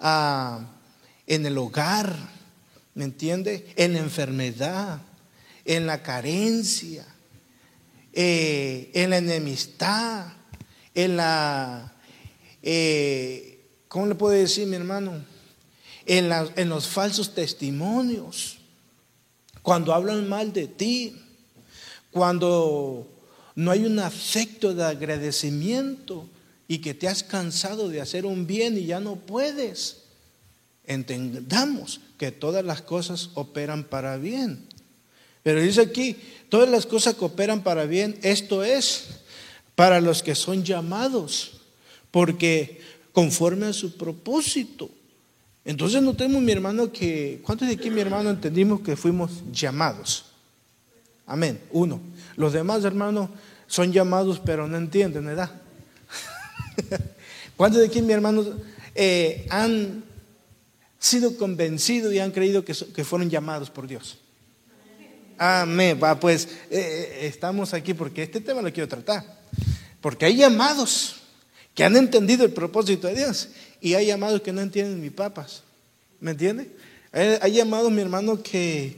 ah, 0.00 0.66
en 1.26 1.46
el 1.46 1.58
hogar, 1.58 2.14
¿me 2.94 3.04
entiende? 3.04 3.72
En 3.76 3.94
la 3.94 3.98
enfermedad, 4.00 5.00
en 5.64 5.86
la 5.86 6.02
carencia, 6.02 7.06
eh, 8.12 8.90
en 8.94 9.10
la 9.10 9.18
enemistad, 9.18 10.32
en 10.94 11.16
la, 11.16 11.92
¿cómo 13.88 14.06
le 14.06 14.14
puedo 14.14 14.32
decir 14.32 14.66
mi 14.66 14.76
hermano? 14.76 15.36
en, 16.06 16.68
los 16.68 16.86
falsos 16.86 17.34
testimonios, 17.34 18.58
cuando 19.62 19.92
hablan 19.92 20.28
mal 20.28 20.52
de 20.52 20.68
ti, 20.68 21.16
cuando 22.12 23.08
no 23.56 23.70
hay 23.72 23.84
un 23.84 23.98
afecto 23.98 24.72
de 24.72 24.84
agradecimiento 24.84 26.28
y 26.68 26.78
que 26.78 26.94
te 26.94 27.08
has 27.08 27.22
cansado 27.22 27.88
de 27.88 28.00
hacer 28.00 28.26
un 28.26 28.46
bien 28.46 28.76
y 28.76 28.86
ya 28.86 29.00
no 29.00 29.16
puedes. 29.16 30.02
Entendamos 30.84 32.00
que 32.18 32.32
todas 32.32 32.64
las 32.64 32.82
cosas 32.82 33.30
operan 33.34 33.84
para 33.84 34.16
bien. 34.16 34.66
Pero 35.42 35.60
dice 35.60 35.80
aquí, 35.80 36.16
todas 36.48 36.68
las 36.68 36.86
cosas 36.86 37.14
que 37.14 37.24
operan 37.24 37.62
para 37.62 37.86
bien, 37.86 38.18
esto 38.22 38.64
es 38.64 39.20
para 39.74 40.00
los 40.00 40.22
que 40.22 40.34
son 40.34 40.64
llamados, 40.64 41.60
porque 42.10 42.80
conforme 43.12 43.66
a 43.66 43.72
su 43.72 43.96
propósito. 43.96 44.90
Entonces 45.64 46.02
notemos, 46.02 46.42
mi 46.42 46.52
hermano, 46.52 46.92
que, 46.92 47.40
¿cuántos 47.44 47.68
de 47.68 47.74
aquí, 47.74 47.90
mi 47.90 48.00
hermano, 48.00 48.30
entendimos 48.30 48.80
que 48.80 48.96
fuimos 48.96 49.30
llamados? 49.52 50.26
Amén. 51.26 51.60
Uno. 51.70 52.00
Los 52.36 52.52
demás, 52.52 52.84
hermanos, 52.84 53.30
son 53.66 53.92
llamados, 53.92 54.40
pero 54.44 54.68
no 54.68 54.76
entienden, 54.76 55.26
¿verdad? 55.26 55.50
¿Cuántos 57.56 57.80
de 57.80 57.86
aquí, 57.86 58.02
mi 58.02 58.12
hermano, 58.12 58.44
eh, 58.94 59.46
han 59.50 60.04
sido 60.98 61.36
convencidos 61.36 62.12
y 62.12 62.18
han 62.18 62.30
creído 62.30 62.64
que, 62.64 62.74
fueron 62.74 63.30
llamados 63.30 63.70
por 63.70 63.86
Dios? 63.86 64.18
Amén. 65.38 65.98
Pues 66.20 66.44
eh, 66.44 66.50
eh, 66.70 67.26
estamos 67.26 67.74
aquí 67.74 67.94
porque 67.94 68.22
este 68.22 68.40
tema 68.40 68.62
lo 68.62 68.72
quiero 68.72 68.88
tratar. 68.88 69.24
Porque 70.00 70.26
hay 70.26 70.36
llamados 70.36 71.16
que 71.74 71.84
han 71.84 71.96
entendido 71.96 72.44
el 72.44 72.52
propósito 72.52 73.06
de 73.06 73.16
Dios 73.16 73.50
y 73.80 73.94
hay 73.94 74.06
llamados 74.06 74.40
que 74.40 74.52
no 74.52 74.62
entienden 74.62 75.00
mis 75.00 75.12
papas. 75.12 75.62
¿Me 76.20 76.30
entiende? 76.30 76.70
Hay, 77.12 77.52
llamados, 77.52 77.90
mi 77.90 78.02
hermano, 78.02 78.42
que, 78.42 78.96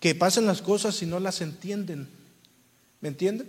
que 0.00 0.14
pasan 0.14 0.46
las 0.46 0.62
cosas 0.62 1.00
y 1.02 1.06
no 1.06 1.18
las 1.18 1.40
entienden. 1.40 2.08
¿Me 3.00 3.08
entiende? 3.08 3.44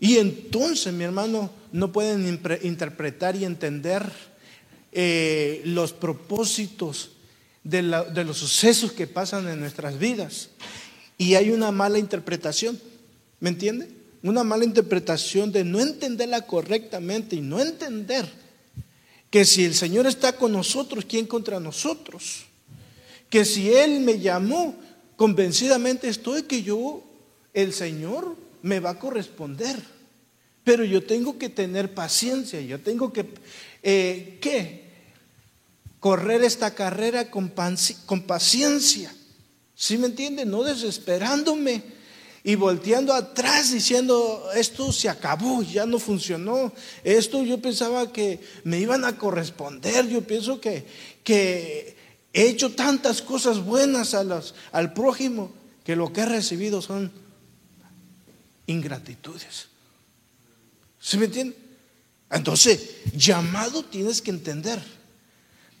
Y 0.00 0.16
entonces, 0.16 0.92
mi 0.92 1.04
hermano, 1.04 1.50
no 1.72 1.92
pueden 1.92 2.40
interpretar 2.62 3.36
y 3.36 3.44
entender 3.44 4.10
eh, 4.92 5.62
los 5.64 5.92
propósitos 5.92 7.12
de, 7.64 7.82
de 7.82 8.24
los 8.24 8.36
sucesos 8.36 8.92
que 8.92 9.06
pasan 9.06 9.48
en 9.48 9.60
nuestras 9.60 9.98
vidas. 9.98 10.50
Y 11.18 11.34
hay 11.34 11.50
una 11.50 11.70
mala 11.70 11.98
interpretación. 11.98 12.80
¿Me 13.40 13.48
entiende? 13.48 13.88
Una 14.22 14.44
mala 14.44 14.64
interpretación 14.64 15.50
de 15.50 15.64
no 15.64 15.80
entenderla 15.80 16.46
correctamente 16.46 17.36
y 17.36 17.40
no 17.40 17.60
entender 17.60 18.30
que 19.32 19.46
si 19.46 19.64
el 19.64 19.74
Señor 19.74 20.06
está 20.06 20.36
con 20.36 20.52
nosotros, 20.52 21.06
¿quién 21.08 21.26
contra 21.26 21.58
nosotros? 21.58 22.44
Que 23.30 23.46
si 23.46 23.72
Él 23.72 24.00
me 24.00 24.20
llamó, 24.20 24.76
convencidamente 25.16 26.06
estoy 26.08 26.42
que 26.42 26.62
yo, 26.62 27.02
el 27.54 27.72
Señor, 27.72 28.36
me 28.60 28.78
va 28.78 28.90
a 28.90 28.98
corresponder. 28.98 29.82
Pero 30.64 30.84
yo 30.84 31.02
tengo 31.02 31.38
que 31.38 31.48
tener 31.48 31.92
paciencia, 31.92 32.60
yo 32.60 32.80
tengo 32.80 33.12
que, 33.12 33.26
eh, 33.82 34.38
¿qué? 34.40 34.82
Correr 35.98 36.42
esta 36.44 36.74
carrera 36.74 37.30
con, 37.30 37.50
paciencia. 37.50 39.14
¿Sí 39.74 39.98
me 39.98 40.06
entiende? 40.06 40.44
No 40.44 40.62
desesperándome 40.62 41.82
y 42.44 42.54
volteando 42.54 43.12
atrás 43.12 43.72
diciendo, 43.72 44.50
esto 44.54 44.92
se 44.92 45.08
acabó, 45.08 45.62
ya 45.62 45.86
no 45.86 45.98
funcionó, 45.98 46.72
esto 47.04 47.42
yo 47.44 47.60
pensaba 47.60 48.12
que 48.12 48.40
me 48.64 48.78
iban 48.78 49.04
a 49.04 49.16
corresponder, 49.16 50.08
yo 50.08 50.22
pienso 50.22 50.60
que, 50.60 50.84
que 51.22 51.96
he 52.32 52.48
hecho 52.48 52.72
tantas 52.72 53.22
cosas 53.22 53.64
buenas 53.64 54.14
a 54.14 54.24
al 54.72 54.92
prójimo 54.92 55.52
que 55.84 55.96
lo 55.96 56.12
que 56.12 56.22
he 56.22 56.26
recibido 56.26 56.82
son 56.82 57.12
ingratitudes. 58.66 59.71
¿Sí 61.02 61.18
me 61.18 61.26
entiende? 61.26 61.56
Entonces, 62.30 63.02
llamado 63.14 63.84
tienes 63.84 64.22
que 64.22 64.30
entender, 64.30 64.82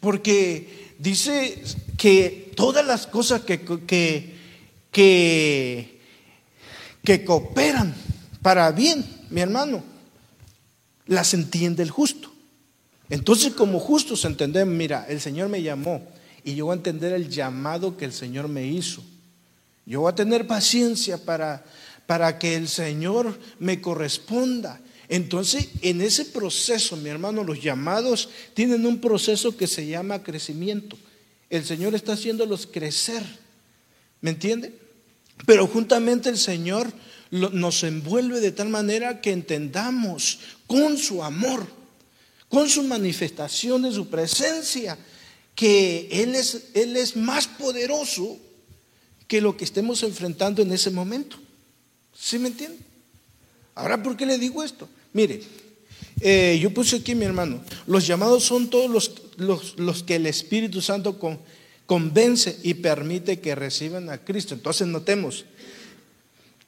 porque 0.00 0.94
dice 0.98 1.62
que 1.96 2.52
todas 2.54 2.84
las 2.84 3.06
cosas 3.06 3.40
que, 3.42 3.62
que, 3.86 4.36
que 4.90 5.92
que 7.04 7.24
cooperan 7.24 7.94
para 8.40 8.70
bien, 8.72 9.04
mi 9.30 9.40
hermano, 9.40 9.82
las 11.06 11.34
entiende 11.34 11.82
el 11.82 11.90
justo. 11.90 12.32
Entonces, 13.08 13.52
como 13.52 13.78
justos 13.78 14.24
entendemos, 14.24 14.74
mira, 14.74 15.06
el 15.08 15.20
Señor 15.20 15.48
me 15.48 15.62
llamó 15.62 16.02
y 16.44 16.54
yo 16.54 16.66
voy 16.66 16.74
a 16.74 16.76
entender 16.76 17.12
el 17.12 17.28
llamado 17.28 17.96
que 17.96 18.04
el 18.04 18.12
Señor 18.12 18.48
me 18.48 18.66
hizo. 18.66 19.02
Yo 19.84 20.00
voy 20.02 20.12
a 20.12 20.14
tener 20.14 20.46
paciencia 20.46 21.18
para, 21.18 21.64
para 22.06 22.38
que 22.38 22.54
el 22.54 22.68
Señor 22.68 23.38
me 23.58 23.80
corresponda. 23.80 24.80
Entonces, 25.08 25.68
en 25.82 26.00
ese 26.00 26.24
proceso, 26.24 26.96
mi 26.96 27.08
hermano, 27.08 27.44
los 27.44 27.62
llamados 27.62 28.28
tienen 28.54 28.86
un 28.86 29.00
proceso 29.00 29.56
que 29.56 29.66
se 29.66 29.86
llama 29.86 30.22
crecimiento. 30.22 30.96
El 31.50 31.64
Señor 31.64 31.94
está 31.94 32.12
haciéndolos 32.12 32.66
crecer. 32.66 33.22
¿Me 34.20 34.30
entiende? 34.30 34.72
Pero 35.46 35.66
juntamente 35.66 36.28
el 36.28 36.38
Señor 36.38 36.92
nos 37.30 37.82
envuelve 37.82 38.40
de 38.40 38.52
tal 38.52 38.68
manera 38.68 39.20
que 39.20 39.32
entendamos 39.32 40.38
con 40.66 40.96
su 40.98 41.24
amor, 41.24 41.66
con 42.48 42.68
su 42.68 42.82
manifestación 42.82 43.82
de 43.82 43.92
su 43.92 44.08
presencia, 44.08 44.98
que 45.54 46.08
Él 46.10 46.34
es, 46.34 46.70
Él 46.74 46.96
es 46.96 47.16
más 47.16 47.46
poderoso 47.46 48.38
que 49.26 49.40
lo 49.40 49.56
que 49.56 49.64
estemos 49.64 50.02
enfrentando 50.02 50.62
en 50.62 50.72
ese 50.72 50.90
momento. 50.90 51.38
¿Sí 52.14 52.38
me 52.38 52.48
entiende? 52.48 52.91
Ahora, 53.74 54.02
¿por 54.02 54.16
qué 54.16 54.26
le 54.26 54.38
digo 54.38 54.62
esto? 54.62 54.88
Mire, 55.12 55.42
eh, 56.20 56.58
yo 56.60 56.72
puse 56.72 56.96
aquí 56.96 57.14
mi 57.14 57.24
hermano, 57.24 57.62
los 57.86 58.06
llamados 58.06 58.44
son 58.44 58.68
todos 58.68 58.90
los, 59.36 59.78
los 59.78 60.02
que 60.02 60.16
el 60.16 60.26
Espíritu 60.26 60.80
Santo 60.80 61.18
con, 61.18 61.38
convence 61.86 62.58
y 62.62 62.74
permite 62.74 63.40
que 63.40 63.54
reciban 63.54 64.08
a 64.08 64.18
Cristo. 64.18 64.54
Entonces 64.54 64.86
notemos 64.88 65.44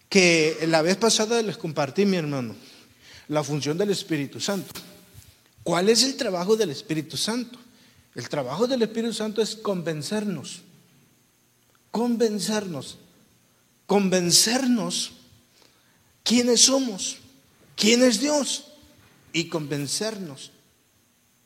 que 0.08 0.66
la 0.68 0.82
vez 0.82 0.96
pasada 0.96 1.40
les 1.42 1.56
compartí, 1.56 2.04
mi 2.04 2.16
hermano, 2.16 2.54
la 3.28 3.42
función 3.42 3.78
del 3.78 3.90
Espíritu 3.90 4.40
Santo. 4.40 4.72
¿Cuál 5.62 5.88
es 5.88 6.02
el 6.04 6.16
trabajo 6.16 6.56
del 6.56 6.70
Espíritu 6.70 7.16
Santo? 7.16 7.58
El 8.14 8.28
trabajo 8.28 8.66
del 8.66 8.82
Espíritu 8.82 9.14
Santo 9.14 9.40
es 9.40 9.56
convencernos, 9.56 10.60
convencernos, 11.90 12.98
convencernos 13.86 15.12
quiénes 16.24 16.62
somos, 16.62 17.18
quién 17.76 18.02
es 18.02 18.20
Dios 18.20 18.72
y 19.32 19.48
convencernos 19.48 20.50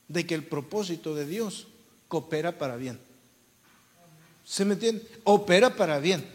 de 0.07 0.25
que 0.25 0.33
el 0.33 0.43
propósito 0.43 1.13
de 1.13 1.27
Dios 1.27 1.67
coopera 2.07 2.57
para 2.57 2.75
bien. 2.75 2.99
¿Se 4.43 4.65
me 4.65 4.73
entiende? 4.73 5.07
Opera 5.25 5.75
para 5.75 5.99
bien. 5.99 6.25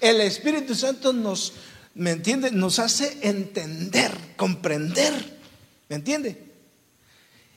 El 0.00 0.22
Espíritu 0.22 0.74
Santo 0.74 1.12
nos, 1.12 1.52
¿me 1.94 2.12
entiende? 2.12 2.50
Nos 2.50 2.78
hace 2.78 3.18
entender, 3.20 4.10
comprender. 4.36 5.38
¿Me 5.90 5.96
entiende? 5.96 6.48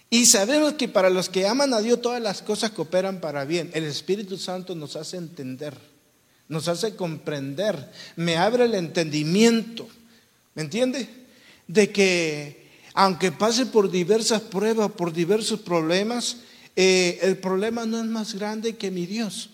Y 0.09 0.25
sabemos 0.25 0.73
que 0.73 0.89
para 0.89 1.09
los 1.09 1.29
que 1.29 1.47
aman 1.47 1.73
a 1.73 1.79
Dios 1.79 2.01
todas 2.01 2.21
las 2.21 2.41
cosas 2.41 2.71
cooperan 2.71 3.21
para 3.21 3.45
bien. 3.45 3.71
El 3.73 3.85
Espíritu 3.85 4.37
Santo 4.37 4.75
nos 4.75 4.97
hace 4.97 5.15
entender, 5.15 5.77
nos 6.49 6.67
hace 6.67 6.97
comprender, 6.97 7.89
me 8.17 8.35
abre 8.35 8.65
el 8.65 8.75
entendimiento. 8.75 9.87
¿Me 10.55 10.63
entiende? 10.63 11.07
De 11.67 11.91
que 11.91 12.61
aunque 12.93 13.31
pase 13.31 13.65
por 13.65 13.89
diversas 13.89 14.41
pruebas, 14.41 14.91
por 14.91 15.13
diversos 15.13 15.61
problemas, 15.61 16.37
eh, 16.75 17.19
el 17.21 17.37
problema 17.37 17.85
no 17.85 17.99
es 17.99 18.05
más 18.05 18.33
grande 18.33 18.75
que 18.75 18.91
mi 18.91 19.05
Dios. 19.05 19.49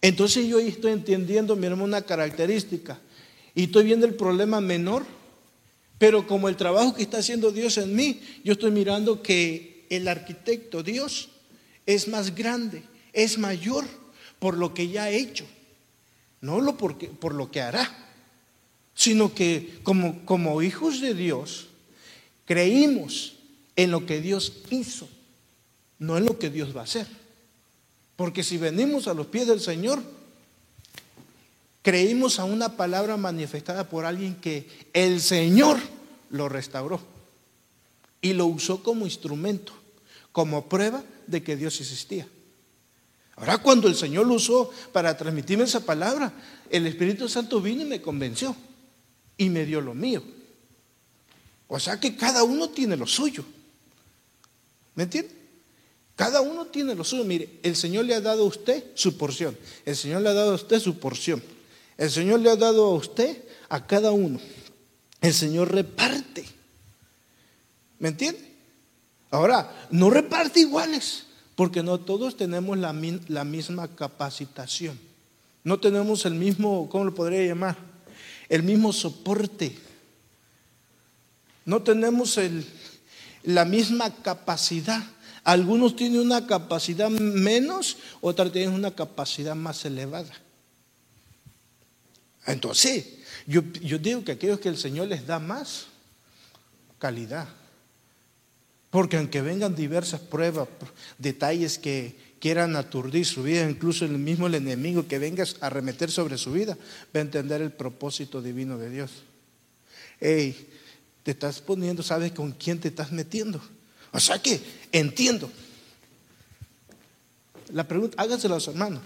Entonces 0.00 0.46
yo 0.46 0.60
estoy 0.60 0.92
entendiendo, 0.92 1.56
mi 1.56 1.66
una 1.66 2.02
característica. 2.02 3.00
Y 3.54 3.64
estoy 3.64 3.84
viendo 3.84 4.06
el 4.06 4.14
problema 4.14 4.60
menor, 4.60 5.04
pero 5.98 6.26
como 6.26 6.48
el 6.48 6.56
trabajo 6.56 6.94
que 6.94 7.02
está 7.02 7.18
haciendo 7.18 7.50
Dios 7.50 7.76
en 7.78 7.96
mí, 7.96 8.20
yo 8.44 8.52
estoy 8.52 8.70
mirando 8.70 9.22
que 9.22 9.86
el 9.90 10.06
arquitecto, 10.06 10.84
Dios, 10.84 11.30
es 11.86 12.06
más 12.06 12.34
grande, 12.36 12.82
es 13.12 13.38
mayor 13.38 13.84
por 14.38 14.56
lo 14.56 14.74
que 14.74 14.88
ya 14.88 15.04
ha 15.04 15.10
hecho, 15.10 15.46
no 16.40 16.60
lo 16.60 16.76
porque, 16.76 17.08
por 17.08 17.34
lo 17.34 17.50
que 17.50 17.60
hará, 17.60 18.07
sino 18.98 19.32
que 19.32 19.78
como, 19.84 20.60
hijos 20.60 21.00
de 21.00 21.14
Dios, 21.14 21.68
creímos 22.44 23.36
en 23.76 23.92
lo 23.92 24.04
que 24.04 24.20
Dios 24.20 24.54
hizo, 24.70 25.08
no 26.00 26.18
en 26.18 26.24
lo 26.24 26.36
que 26.36 26.50
Dios 26.50 26.76
va 26.76 26.80
a 26.80 26.84
hacer. 26.84 27.06
Porque 28.16 28.42
si 28.42 28.58
venimos 28.58 29.06
a 29.06 29.14
los 29.14 29.28
pies 29.28 29.46
del 29.46 29.60
Señor, 29.60 30.02
creímos 31.82 32.40
a 32.40 32.44
una 32.44 32.76
palabra 32.76 33.16
manifestada 33.16 33.88
por 33.88 34.04
alguien 34.04 34.34
que 34.34 34.68
el 34.92 35.20
Señor 35.20 35.78
lo 36.30 36.48
restauró 36.48 37.00
y 38.20 38.32
lo 38.32 38.46
usó 38.46 38.82
como 38.82 39.06
instrumento, 39.06 39.74
como 40.32 40.68
prueba 40.68 41.04
de 41.28 41.44
que 41.44 41.54
Dios 41.54 41.80
existía. 41.80 42.26
Ahora 43.36 43.58
cuando 43.58 43.86
el 43.86 43.94
Señor 43.94 44.26
lo 44.26 44.34
usó 44.34 44.72
para 44.92 45.16
transmitirme 45.16 45.62
esa 45.62 45.86
palabra, 45.86 46.32
el 46.68 46.84
Espíritu 46.88 47.28
Santo 47.28 47.60
vino 47.60 47.82
y 47.82 47.84
me 47.84 48.02
convenció 48.02 48.56
y 49.38 49.48
me 49.48 49.64
dio 49.64 49.80
lo 49.80 49.94
mío. 49.94 50.22
O 51.68 51.80
sea 51.80 51.98
que 51.98 52.16
cada 52.16 52.42
uno 52.42 52.68
tiene 52.68 52.96
lo 52.96 53.06
suyo. 53.06 53.44
¿Me 54.94 55.04
entiende? 55.04 55.30
Cada 56.16 56.40
uno 56.40 56.66
tiene 56.66 56.94
lo 56.94 57.04
suyo. 57.04 57.24
Mire, 57.24 57.60
el 57.62 57.76
Señor 57.76 58.04
le 58.04 58.14
ha 58.14 58.20
dado 58.20 58.42
a 58.42 58.46
usted 58.46 58.84
su 58.94 59.16
porción. 59.16 59.56
El 59.86 59.96
Señor 59.96 60.22
le 60.22 60.28
ha 60.28 60.34
dado 60.34 60.52
a 60.52 60.56
usted 60.56 60.80
su 60.80 60.98
porción. 60.98 61.42
El 61.96 62.10
Señor 62.10 62.40
le 62.40 62.50
ha 62.50 62.56
dado 62.56 62.86
a 62.86 62.94
usted 62.94 63.44
a 63.68 63.86
cada 63.86 64.10
uno. 64.10 64.40
El 65.20 65.32
Señor 65.32 65.72
reparte. 65.72 66.44
¿Me 67.98 68.08
entiende? 68.08 68.48
Ahora, 69.30 69.88
no 69.90 70.10
reparte 70.10 70.60
iguales, 70.60 71.26
porque 71.54 71.82
no 71.82 71.98
todos 72.00 72.36
tenemos 72.36 72.78
la, 72.78 72.94
la 73.28 73.44
misma 73.44 73.94
capacitación. 73.94 74.98
No 75.64 75.78
tenemos 75.78 76.24
el 76.24 76.34
mismo, 76.34 76.88
¿cómo 76.88 77.04
lo 77.04 77.14
podría 77.14 77.44
llamar? 77.44 77.76
El 78.48 78.62
mismo 78.62 78.92
soporte. 78.92 79.76
No 81.64 81.82
tenemos 81.82 82.38
el, 82.38 82.66
la 83.42 83.64
misma 83.64 84.14
capacidad 84.22 85.04
algunos 85.48 85.96
tienen 85.96 86.20
una 86.20 86.46
capacidad 86.46 87.08
menos, 87.08 87.96
otros 88.20 88.52
tienen 88.52 88.74
una 88.74 88.90
capacidad 88.90 89.54
más 89.54 89.82
elevada. 89.86 90.30
Entonces, 92.44 93.06
yo, 93.46 93.62
yo 93.80 93.98
digo 93.98 94.22
que 94.22 94.32
aquellos 94.32 94.60
que 94.60 94.68
el 94.68 94.76
Señor 94.76 95.08
les 95.08 95.26
da 95.26 95.38
más 95.38 95.86
calidad. 96.98 97.48
Porque 98.90 99.18
aunque 99.18 99.42
vengan 99.42 99.74
diversas 99.74 100.20
pruebas, 100.20 100.68
detalles 101.18 101.78
que 101.78 102.16
quieran 102.40 102.76
aturdir 102.76 103.26
su 103.26 103.42
vida, 103.42 103.68
incluso 103.68 104.04
el 104.04 104.12
mismo 104.12 104.46
el 104.46 104.54
enemigo 104.54 105.06
que 105.06 105.18
venga 105.18 105.44
a 105.60 105.66
arremeter 105.66 106.10
sobre 106.10 106.38
su 106.38 106.52
vida, 106.52 106.76
va 107.14 107.20
a 107.20 107.20
entender 107.20 107.60
el 107.60 107.72
propósito 107.72 108.40
divino 108.40 108.78
de 108.78 108.90
Dios. 108.90 109.10
Hey, 110.20 110.68
te 111.22 111.32
estás 111.32 111.60
poniendo, 111.60 112.02
¿sabes 112.02 112.32
con 112.32 112.52
quién 112.52 112.80
te 112.80 112.88
estás 112.88 113.12
metiendo? 113.12 113.60
O 114.12 114.20
sea 114.20 114.40
que 114.40 114.60
entiendo. 114.92 115.50
La 117.72 117.86
pregunta, 117.86 118.20
háganselo 118.22 118.54
a 118.54 118.60
su 118.60 118.70
hermano. 118.70 119.02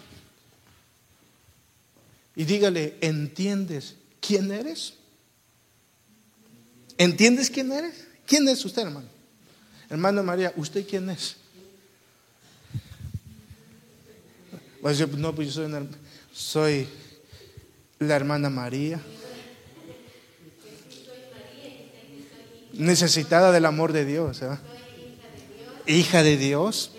Y 2.36 2.44
dígale, 2.44 2.96
¿entiendes 3.00 3.96
quién 4.20 4.52
eres? 4.52 4.94
¿Entiendes 6.96 7.50
quién 7.50 7.72
eres? 7.72 8.06
¿Quién 8.26 8.48
es 8.48 8.64
usted, 8.64 8.82
hermano? 8.82 9.11
Hermana 9.92 10.22
María, 10.22 10.54
¿usted 10.56 10.86
quién 10.88 11.10
es? 11.10 11.36
Pues 14.80 15.06
no, 15.18 15.34
pues 15.34 15.52
yo 15.52 15.68
soy, 15.68 15.86
soy 16.32 16.88
la 17.98 18.16
hermana 18.16 18.48
María. 18.48 19.02
Necesitada 22.72 23.52
del 23.52 23.66
amor 23.66 23.92
de 23.92 24.06
Dios. 24.06 24.40
¿eh? 24.40 24.56
hija 25.86 26.22
de 26.22 26.38
Dios. 26.38 26.92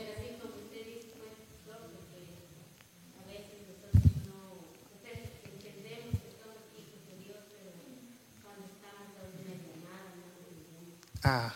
Ah. 11.23 11.55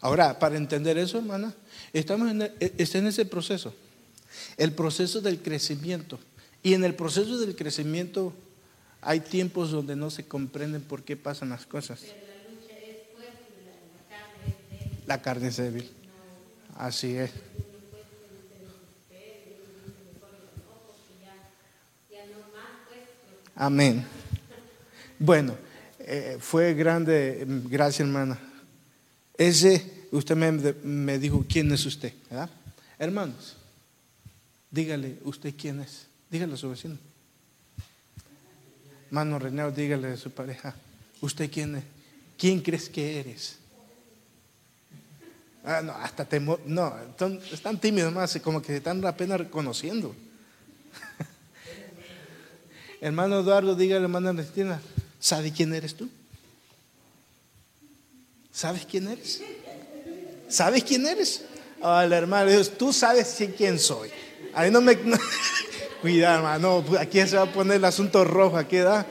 Ahora, 0.00 0.38
para 0.38 0.56
entender 0.56 0.96
eso, 0.96 1.18
hermana, 1.18 1.54
estamos 1.92 2.30
en, 2.30 2.52
está 2.60 2.98
en 2.98 3.08
ese 3.08 3.24
proceso, 3.24 3.74
el 4.56 4.72
proceso 4.72 5.20
del 5.20 5.40
crecimiento. 5.40 6.18
Y 6.62 6.74
en 6.74 6.84
el 6.84 6.94
proceso 6.94 7.38
del 7.38 7.56
crecimiento 7.56 8.32
hay 9.00 9.20
tiempos 9.20 9.70
donde 9.70 9.96
no 9.96 10.10
se 10.10 10.26
comprenden 10.26 10.82
por 10.82 11.02
qué 11.02 11.16
pasan 11.16 11.50
las 11.50 11.66
cosas. 11.66 12.00
La 15.06 15.22
carne 15.22 15.48
es 15.48 15.56
débil. 15.56 15.90
Así 16.76 17.16
es. 17.16 17.30
Amén. 23.56 24.06
Bueno, 25.18 25.56
eh, 25.98 26.36
fue 26.38 26.74
grande, 26.74 27.44
gracias 27.68 28.06
hermana. 28.06 28.38
Ese, 29.38 30.08
usted 30.10 30.34
me, 30.82 31.18
dijo, 31.20 31.46
¿quién 31.48 31.70
es 31.70 31.86
usted? 31.86 32.12
Hermanos, 32.98 33.54
dígale, 34.68 35.16
¿usted 35.22 35.54
quién 35.56 35.80
es? 35.80 36.08
Dígale 36.28 36.54
a 36.54 36.56
su 36.56 36.68
vecino. 36.68 36.98
Hermano 39.06 39.38
René, 39.38 39.70
dígale 39.70 40.08
a 40.08 40.16
su 40.16 40.32
pareja, 40.32 40.74
¿usted 41.20 41.48
quién 41.50 41.76
es? 41.76 41.84
¿Quién 42.36 42.60
crees 42.60 42.88
que 42.88 43.20
eres? 43.20 43.58
Ah, 45.64 45.82
no, 45.82 45.92
hasta 45.92 46.24
temor, 46.24 46.60
no, 46.66 46.92
están, 47.52 47.80
tímidos 47.80 48.12
más, 48.12 48.36
como 48.42 48.60
que 48.60 48.76
están 48.76 49.04
apenas 49.06 49.38
reconociendo. 49.38 50.16
Hermano 53.00 53.38
Eduardo, 53.38 53.76
dígale, 53.76 54.02
hermana 54.02 54.30
Ernestina, 54.30 54.80
¿sabe 55.20 55.52
quién 55.52 55.72
eres 55.72 55.94
tú? 55.94 56.08
¿Sabes 58.52 58.86
quién 58.86 59.08
eres? 59.08 59.42
¿Sabes 60.48 60.82
quién 60.84 61.06
eres? 61.06 61.42
Hermano, 61.80 62.50
tú 62.76 62.92
sabes 62.92 63.36
quién 63.56 63.78
soy. 63.78 64.10
Ahí 64.54 64.70
no 64.70 64.80
me. 64.80 64.98
Cuidado, 66.02 66.36
hermano, 66.36 66.84
aquí 66.98 67.20
se 67.26 67.36
va 67.36 67.42
a 67.42 67.52
poner 67.52 67.76
el 67.76 67.84
asunto 67.84 68.24
rojo, 68.24 68.56
aquí 68.56 68.76
da. 68.76 69.04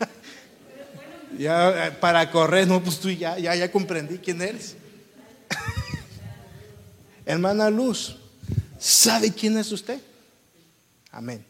ya, 1.38 1.96
para 2.00 2.30
correr, 2.30 2.66
no, 2.66 2.82
pues 2.82 2.98
tú 2.98 3.10
ya, 3.10 3.38
ya, 3.38 3.54
ya 3.54 3.70
comprendí 3.70 4.18
quién 4.18 4.40
eres. 4.40 4.76
Hermana 7.26 7.68
Luz, 7.68 8.16
¿sabe 8.78 9.30
quién 9.30 9.58
es 9.58 9.70
usted? 9.72 10.00
Amén. 11.10 11.44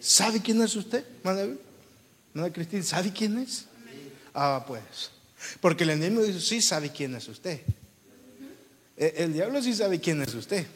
¿Sabe 0.00 0.40
quién 0.40 0.62
es 0.62 0.76
usted? 0.76 1.04
Hermana 1.24 2.52
Cristina, 2.52 2.82
¿sabe 2.84 3.12
quién 3.12 3.38
es? 3.38 3.64
Ah, 4.32 4.64
pues. 4.66 5.10
Porque 5.60 5.84
el 5.84 5.90
enemigo 5.90 6.24
dice, 6.24 6.40
sí 6.40 6.60
sabe 6.60 6.90
quién 6.90 7.14
es 7.14 7.28
usted. 7.28 7.60
El, 8.96 9.32
diablo 9.34 9.62
sí 9.62 9.74
sabe 9.74 10.00
quién 10.00 10.22
es 10.22 10.34
usted. 10.34 10.66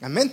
Amén. 0.00 0.32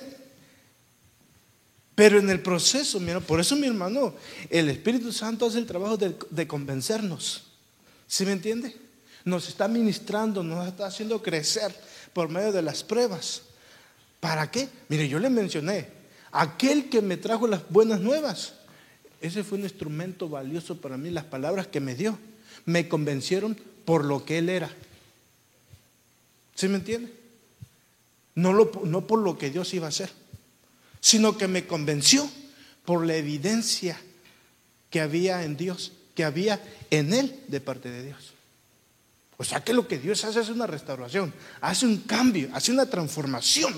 Pero 1.95 2.17
en 2.17 2.29
el 2.29 2.39
proceso, 2.41 2.99
mira, 2.99 3.19
por 3.19 3.39
eso 3.39 3.55
mi 3.55 3.67
hermano, 3.67 4.15
el 4.49 4.69
Espíritu 4.69 5.11
Santo 5.11 5.45
hace 5.45 5.59
el 5.59 5.67
trabajo 5.67 5.97
de, 5.97 6.47
convencernos. 6.47 7.43
¿Sí 8.07 8.25
me 8.25 8.31
entiende? 8.31 8.75
Nos 9.23 9.47
está 9.47 9.67
ministrando, 9.67 10.43
nos 10.43 10.67
está 10.67 10.87
haciendo 10.87 11.21
crecer 11.21 11.73
por 12.13 12.29
medio 12.29 12.51
de 12.51 12.63
las 12.63 12.83
pruebas. 12.83 13.43
¿Para 14.19 14.49
qué? 14.49 14.67
Mire, 14.89 15.07
yo 15.07 15.19
le 15.19 15.29
mencioné, 15.29 15.87
aquel 16.31 16.89
que 16.89 17.01
me 17.01 17.17
trajo 17.17 17.47
las 17.47 17.69
buenas 17.69 17.99
nuevas, 17.99 18.55
ese 19.21 19.43
fue 19.43 19.59
un 19.59 19.65
instrumento 19.65 20.27
valioso 20.27 20.81
para 20.81 20.97
mí, 20.97 21.11
las 21.11 21.25
palabras 21.25 21.67
que 21.67 21.79
me 21.79 21.93
dio, 21.93 22.17
me 22.65 22.87
convencieron 22.87 23.57
por 23.85 24.05
lo 24.05 24.25
que 24.25 24.37
él 24.39 24.49
era. 24.49 24.71
¿Sí 26.55 26.67
me 26.67 26.77
entiende? 26.77 27.13
No, 28.35 28.53
no 28.53 29.07
por 29.07 29.19
lo 29.19 29.37
que 29.37 29.49
Dios 29.49 29.73
iba 29.73 29.87
a 29.87 29.89
hacer 29.89 30.09
sino 31.03 31.37
que 31.37 31.49
me 31.49 31.67
convenció 31.67 32.29
por 32.85 33.05
la 33.05 33.17
evidencia 33.17 33.99
que 34.89 35.01
había 35.01 35.43
en 35.43 35.57
Dios, 35.57 35.91
que 36.15 36.23
había 36.23 36.63
en 36.91 37.13
Él 37.13 37.43
de 37.49 37.59
parte 37.59 37.91
de 37.91 38.03
Dios. 38.03 38.31
O 39.35 39.43
sea 39.43 39.61
que 39.61 39.73
lo 39.73 39.85
que 39.85 39.99
Dios 39.99 40.23
hace 40.23 40.39
es 40.39 40.47
una 40.47 40.65
restauración, 40.65 41.33
hace 41.59 41.85
un 41.85 41.97
cambio, 41.97 42.49
hace 42.53 42.71
una 42.71 42.85
transformación. 42.85 43.73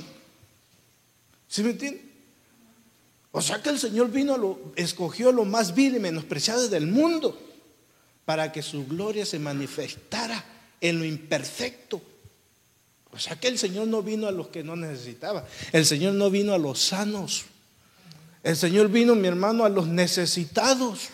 ¿Sí 1.47 1.63
me 1.63 1.71
entiende? 1.71 2.05
O 3.31 3.41
sea 3.41 3.59
que 3.59 3.69
el 3.69 3.79
Señor 3.79 4.11
vino, 4.11 4.37
lo, 4.37 4.59
escogió 4.75 5.31
lo 5.31 5.45
más 5.45 5.73
vil 5.73 5.95
y 5.95 5.99
menospreciado 5.99 6.69
del 6.69 6.85
mundo 6.85 7.41
para 8.25 8.51
que 8.51 8.61
su 8.61 8.85
gloria 8.85 9.25
se 9.25 9.39
manifestara 9.39 10.43
en 10.81 10.99
lo 10.99 11.05
imperfecto 11.05 12.01
o 13.15 13.19
sea 13.19 13.37
que 13.37 13.47
el 13.47 13.57
Señor 13.57 13.87
no 13.87 14.03
vino 14.03 14.27
a 14.27 14.31
los 14.31 14.49
que 14.49 14.61
no 14.61 14.75
necesitaba. 14.75 15.45
El 15.71 15.85
Señor 15.85 16.15
no 16.15 16.29
vino 16.29 16.53
a 16.53 16.57
los 16.57 16.81
sanos. 16.81 17.45
El 18.43 18.57
Señor 18.57 18.89
vino, 18.89 19.15
mi 19.15 19.29
hermano, 19.29 19.63
a 19.63 19.69
los 19.69 19.87
necesitados. 19.87 21.07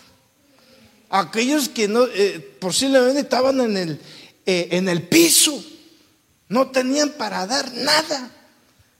Aquellos 1.08 1.68
que 1.68 1.86
no, 1.86 2.04
eh, 2.06 2.56
posiblemente 2.60 3.20
estaban 3.20 3.60
en 3.60 3.76
el, 3.76 4.00
eh, 4.44 4.68
en 4.72 4.88
el 4.88 5.02
piso. 5.02 5.64
No 6.48 6.72
tenían 6.72 7.10
para 7.10 7.46
dar 7.46 7.72
nada. 7.72 8.32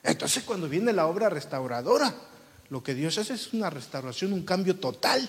Entonces 0.05 0.45
cuando 0.45 0.69
viene 0.69 0.93
la 0.93 1.07
obra 1.07 1.29
restauradora, 1.29 2.15
lo 2.69 2.85
que 2.85 2.95
Dios 2.95 3.19
hace 3.19 3.35
es 3.35 3.53
una 3.53 3.69
restauración, 3.69 4.33
un 4.33 4.45
cambio 4.45 4.77
total. 4.77 5.29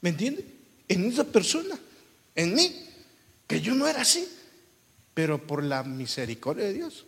¿Me 0.00 0.08
entiende? 0.08 0.53
En 0.88 1.04
esa 1.04 1.24
persona, 1.24 1.78
en 2.34 2.54
mí, 2.54 2.86
que 3.46 3.60
yo 3.60 3.74
no 3.74 3.86
era 3.86 4.02
así. 4.02 4.28
Pero 5.14 5.46
por 5.46 5.62
la 5.62 5.84
misericordia 5.84 6.64
de 6.64 6.72
Dios, 6.72 7.04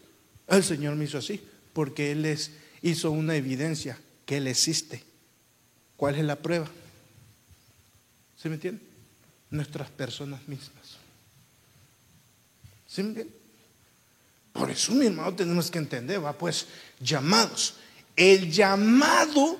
el 0.47 0.63
Señor 0.63 0.95
me 0.95 1.05
hizo 1.07 1.19
así, 1.19 1.41
porque 1.73 2.13
Él 2.13 2.23
les 2.23 2.53
hizo 2.83 3.11
una 3.11 3.35
evidencia 3.35 3.99
que 4.25 4.37
Él 4.37 4.47
existe. 4.47 5.03
¿Cuál 5.97 6.15
es 6.15 6.25
la 6.25 6.37
prueba? 6.37 6.71
¿Se 8.41 8.49
me 8.49 8.55
entiende? 8.55 8.81
Nuestras 9.51 9.91
personas 9.91 10.47
mismas. 10.47 10.99
¿Se 12.87 13.03
me 13.03 13.09
entiende? 13.09 13.33
Por 14.53 14.71
eso, 14.71 14.93
mi 14.93 15.07
hermano, 15.07 15.35
tenemos 15.35 15.71
que 15.71 15.79
entender, 15.79 16.25
va, 16.25 16.33
pues, 16.33 16.67
llamados. 17.01 17.75
El 18.15 18.51
llamado 18.51 19.59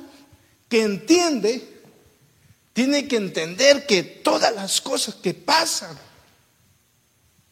que 0.69 0.83
entiende, 0.83 1.76
tiene 2.77 3.09
que 3.09 3.17
entender 3.17 3.87
que 3.87 4.03
todas 4.03 4.55
las 4.55 4.83
cosas 4.83 5.15
que 5.15 5.33
pasan 5.33 5.97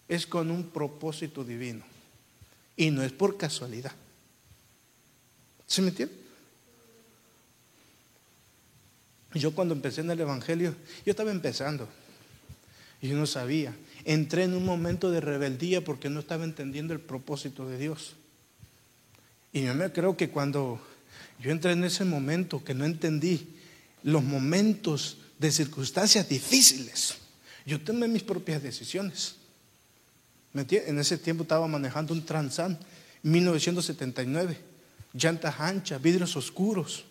es 0.06 0.26
con 0.26 0.50
un 0.50 0.68
propósito 0.68 1.42
divino. 1.42 1.82
Y 2.76 2.90
no 2.90 3.02
es 3.02 3.10
por 3.10 3.38
casualidad. 3.38 3.92
¿Se 5.66 5.80
me 5.80 5.88
entiende? 5.88 6.14
Yo 9.32 9.54
cuando 9.54 9.72
empecé 9.72 10.02
en 10.02 10.10
el 10.10 10.20
Evangelio, 10.20 10.74
yo 11.06 11.10
estaba 11.12 11.30
empezando. 11.30 11.88
Y 13.00 13.08
yo 13.08 13.16
no 13.16 13.24
sabía. 13.24 13.74
Entré 14.04 14.42
en 14.42 14.52
un 14.52 14.66
momento 14.66 15.10
de 15.10 15.22
rebeldía 15.22 15.82
porque 15.82 16.10
no 16.10 16.20
estaba 16.20 16.44
entendiendo 16.44 16.92
el 16.92 17.00
propósito 17.00 17.66
de 17.66 17.78
Dios. 17.78 18.12
Y 19.54 19.62
yo 19.62 19.74
me 19.74 19.90
creo 19.90 20.18
que 20.18 20.28
cuando 20.28 20.86
yo 21.40 21.50
entré 21.50 21.72
en 21.72 21.84
ese 21.84 22.04
momento 22.04 22.62
que 22.62 22.74
no 22.74 22.84
entendí 22.84 23.48
los 24.04 24.22
momentos 24.22 25.16
de 25.38 25.50
circunstancias 25.50 26.28
difíciles, 26.28 27.16
yo 27.66 27.80
tomé 27.80 28.06
mis 28.06 28.22
propias 28.22 28.62
decisiones. 28.62 29.36
En 30.52 30.98
ese 30.98 31.18
tiempo 31.18 31.42
estaba 31.42 31.66
manejando 31.66 32.12
un 32.12 32.24
Transan 32.24 32.78
1979, 33.22 34.56
llantas 35.14 35.58
anchas, 35.58 36.00
vidrios 36.00 36.36
oscuros. 36.36 37.06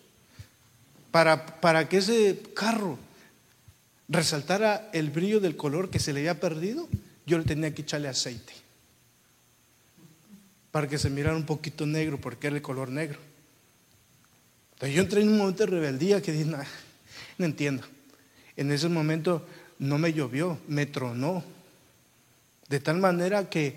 Para, 1.10 1.60
para 1.60 1.88
que 1.88 1.98
ese 1.98 2.40
carro 2.54 2.98
resaltara 4.08 4.90
el 4.92 5.10
brillo 5.10 5.40
del 5.40 5.56
color 5.56 5.90
que 5.90 5.98
se 5.98 6.12
le 6.12 6.20
había 6.20 6.40
perdido, 6.40 6.88
yo 7.26 7.38
le 7.38 7.44
tenía 7.44 7.74
que 7.74 7.82
echarle 7.82 8.08
aceite. 8.08 8.52
Para 10.70 10.88
que 10.88 10.98
se 10.98 11.10
mirara 11.10 11.36
un 11.36 11.46
poquito 11.46 11.86
negro, 11.86 12.20
porque 12.20 12.46
era 12.46 12.56
el 12.56 12.62
color 12.62 12.88
negro. 12.88 13.18
Entonces 14.74 14.96
yo 14.96 15.02
entré 15.02 15.22
en 15.22 15.28
un 15.28 15.38
momento 15.38 15.64
de 15.64 15.70
rebeldía 15.70 16.20
que 16.20 16.32
dije, 16.32 16.50
no 17.38 17.44
entiendo. 17.44 17.86
En 18.56 18.70
ese 18.70 18.88
momento 18.88 19.46
no 19.78 19.98
me 19.98 20.12
llovió, 20.12 20.58
me 20.68 20.86
tronó, 20.86 21.44
de 22.68 22.80
tal 22.80 22.98
manera 22.98 23.48
que 23.50 23.74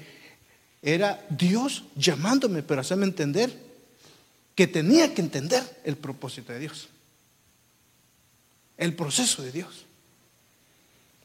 era 0.82 1.26
Dios 1.30 1.84
llamándome, 1.96 2.64
pero 2.64 2.82
hacerme 2.82 3.06
entender 3.06 3.54
que 4.56 4.68
tenía 4.68 5.14
que 5.14 5.22
entender 5.22 5.64
el 5.84 5.98
propósito 5.98 6.54
de 6.54 6.60
Dios. 6.60 6.90
El 8.78 8.96
proceso 8.96 9.42
de 9.42 9.52
Dios. 9.52 9.86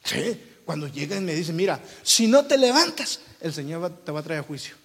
Sí, 0.03 0.39
cuando 0.65 0.87
llega 0.87 1.15
y 1.15 1.21
me 1.21 1.33
dice, 1.33 1.53
mira, 1.53 1.79
si 2.03 2.27
no 2.27 2.45
te 2.45 2.57
levantas, 2.57 3.21
el 3.41 3.53
Señor 3.53 4.03
te 4.03 4.11
va 4.11 4.19
a 4.19 4.23
traer 4.23 4.41
a 4.41 4.43
juicio. 4.43 4.75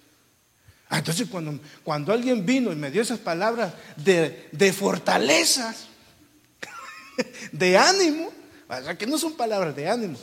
Ah, 0.89 0.99
entonces 0.99 1.27
cuando, 1.29 1.59
cuando 1.83 2.11
alguien 2.11 2.45
vino 2.45 2.71
y 2.71 2.75
me 2.75 2.89
dio 2.89 3.01
esas 3.01 3.19
palabras 3.19 3.73
de, 3.95 4.49
de 4.51 4.73
fortalezas, 4.73 5.87
de 7.51 7.77
ánimo, 7.77 8.31
o 8.67 8.83
sea 8.83 8.97
que 8.97 9.07
no 9.07 9.17
son 9.17 9.33
palabras 9.33 9.75
de 9.75 9.89
ánimo, 9.89 10.17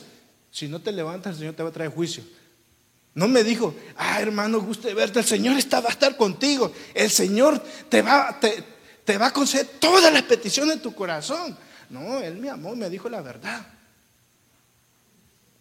si 0.51 0.67
no 0.67 0.81
te 0.81 0.91
levantas, 0.91 1.33
el 1.33 1.39
Señor 1.39 1.55
te 1.55 1.63
va 1.63 1.69
a 1.69 1.73
traer 1.73 1.91
juicio. 1.91 2.23
No 3.17 3.27
me 3.27 3.43
dijo, 3.43 3.73
ah, 3.95 4.21
hermano, 4.21 4.61
guste 4.61 4.93
verte, 4.93 5.17
el 5.17 5.25
Señor 5.25 5.57
está, 5.57 5.81
va 5.81 5.89
a 5.89 5.91
estar 5.91 6.15
contigo. 6.15 6.71
El 6.93 7.09
Señor 7.09 7.59
te 7.89 8.03
va, 8.03 8.39
te, 8.39 9.17
va 9.17 9.27
a 9.27 9.33
conceder 9.33 9.67
todas 9.79 10.13
las 10.13 10.21
peticiones 10.21 10.75
de 10.75 10.81
tu 10.81 10.93
corazón. 10.93 11.57
No, 11.89 12.19
Él 12.19 12.37
me 12.37 12.51
amó, 12.51 12.75
me 12.75 12.91
dijo 12.91 13.09
la 13.09 13.21
verdad. 13.21 13.65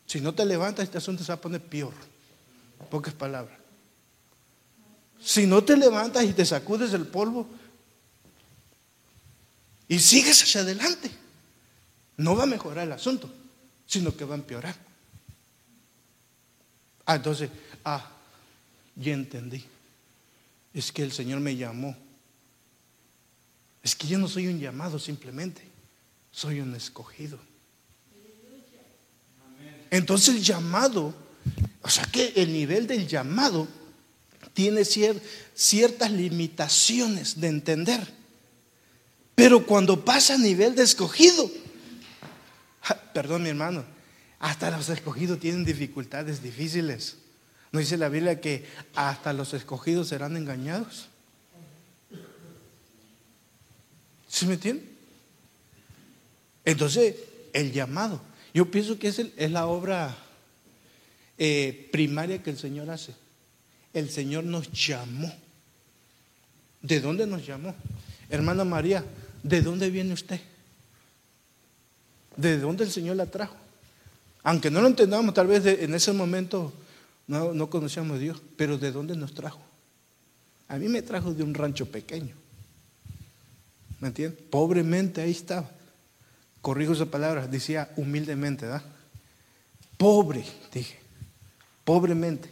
Si 0.04 0.20
no 0.20 0.34
te 0.34 0.44
levantas, 0.44 0.84
este 0.84 0.98
asunto 0.98 1.24
se 1.24 1.32
va 1.32 1.36
a 1.36 1.40
poner 1.40 1.62
peor. 1.62 1.94
Pocas 2.90 3.14
palabras. 3.14 3.56
Si 5.18 5.46
no 5.46 5.64
te 5.64 5.78
levantas 5.78 6.24
y 6.24 6.34
te 6.34 6.44
sacudes 6.44 6.92
el 6.92 7.06
polvo 7.06 7.46
y 9.88 9.98
sigues 9.98 10.42
hacia 10.42 10.60
adelante, 10.60 11.10
no 12.16 12.36
va 12.36 12.44
a 12.44 12.46
mejorar 12.46 12.86
el 12.86 12.92
asunto, 12.92 13.30
sino 13.86 14.16
que 14.16 14.24
va 14.24 14.34
a 14.34 14.38
empeorar. 14.38 14.76
Ah, 17.04 17.16
entonces, 17.16 17.50
ah, 17.84 18.10
ya 18.96 19.12
entendí. 19.12 19.64
Es 20.74 20.90
que 20.92 21.02
el 21.02 21.12
Señor 21.12 21.40
me 21.40 21.56
llamó. 21.56 21.96
Es 23.82 23.94
que 23.94 24.06
yo 24.06 24.18
no 24.18 24.26
soy 24.28 24.48
un 24.48 24.58
llamado 24.58 24.98
simplemente, 24.98 25.62
soy 26.32 26.60
un 26.60 26.74
escogido. 26.74 27.38
Entonces 29.90 30.34
el 30.34 30.42
llamado, 30.42 31.14
o 31.82 31.88
sea 31.88 32.04
que 32.06 32.32
el 32.36 32.52
nivel 32.52 32.86
del 32.88 33.06
llamado 33.06 33.68
tiene 34.52 34.84
ciertas 34.84 36.10
limitaciones 36.10 37.40
de 37.40 37.48
entender. 37.48 38.16
Pero 39.34 39.66
cuando 39.66 40.04
pasa 40.04 40.34
a 40.34 40.38
nivel 40.38 40.74
de 40.74 40.82
escogido, 40.82 41.48
perdón 43.12 43.42
mi 43.42 43.48
hermano, 43.48 43.84
hasta 44.38 44.70
los 44.70 44.88
escogidos 44.88 45.40
tienen 45.40 45.64
dificultades 45.64 46.42
difíciles. 46.42 47.16
¿No 47.72 47.80
dice 47.80 47.96
la 47.96 48.08
Biblia 48.08 48.40
que 48.40 48.66
hasta 48.94 49.32
los 49.32 49.54
escogidos 49.54 50.08
serán 50.08 50.36
engañados? 50.36 51.08
¿Sí 54.28 54.46
me 54.46 54.54
entienden? 54.54 54.88
Entonces, 56.64 57.16
el 57.52 57.72
llamado. 57.72 58.20
Yo 58.52 58.70
pienso 58.70 58.98
que 58.98 59.08
es, 59.08 59.18
es 59.18 59.50
la 59.50 59.66
obra 59.66 60.16
eh, 61.38 61.88
primaria 61.92 62.42
que 62.42 62.50
el 62.50 62.58
Señor 62.58 62.90
hace. 62.90 63.14
el 63.92 64.10
Señor 64.10 64.44
nos 64.44 64.70
llamó. 64.72 65.32
¿De 66.82 67.00
dónde 67.00 67.26
nos 67.26 67.46
llamó? 67.46 67.74
Hermana 68.28 68.64
María, 68.64 69.04
¿de 69.42 69.62
dónde 69.62 69.90
viene 69.90 70.12
usted? 70.12 70.40
¿De 72.36 72.58
dónde 72.58 72.84
el 72.84 72.90
Señor 72.90 73.16
la 73.16 73.26
trajo? 73.26 73.56
Aunque 74.42 74.70
no 74.70 74.80
lo 74.80 74.88
entendamos, 74.88 75.34
tal 75.34 75.46
vez 75.46 75.64
en 75.66 75.94
ese 75.94 76.12
momento 76.12 76.72
no, 77.26 77.52
no 77.52 77.68
conocíamos 77.68 78.16
a 78.16 78.20
Dios, 78.20 78.40
pero 78.56 78.78
¿de 78.78 78.92
dónde 78.92 79.16
nos 79.16 79.34
trajo? 79.34 79.60
A 80.68 80.76
mí 80.76 80.88
me 80.88 81.02
trajo 81.02 81.32
de 81.32 81.42
un 81.42 81.54
rancho 81.54 81.86
pequeño. 81.86 82.34
¿Me 84.00 84.08
entiendes? 84.08 84.40
Pobremente 84.50 85.22
ahí 85.22 85.30
estaba. 85.30 85.70
Corrijo 86.60 86.92
esa 86.92 87.06
palabra, 87.06 87.46
decía 87.46 87.90
humildemente, 87.96 88.66
¿verdad? 88.66 88.82
Pobre, 89.96 90.44
dije. 90.72 90.98
Pobremente. 91.84 92.50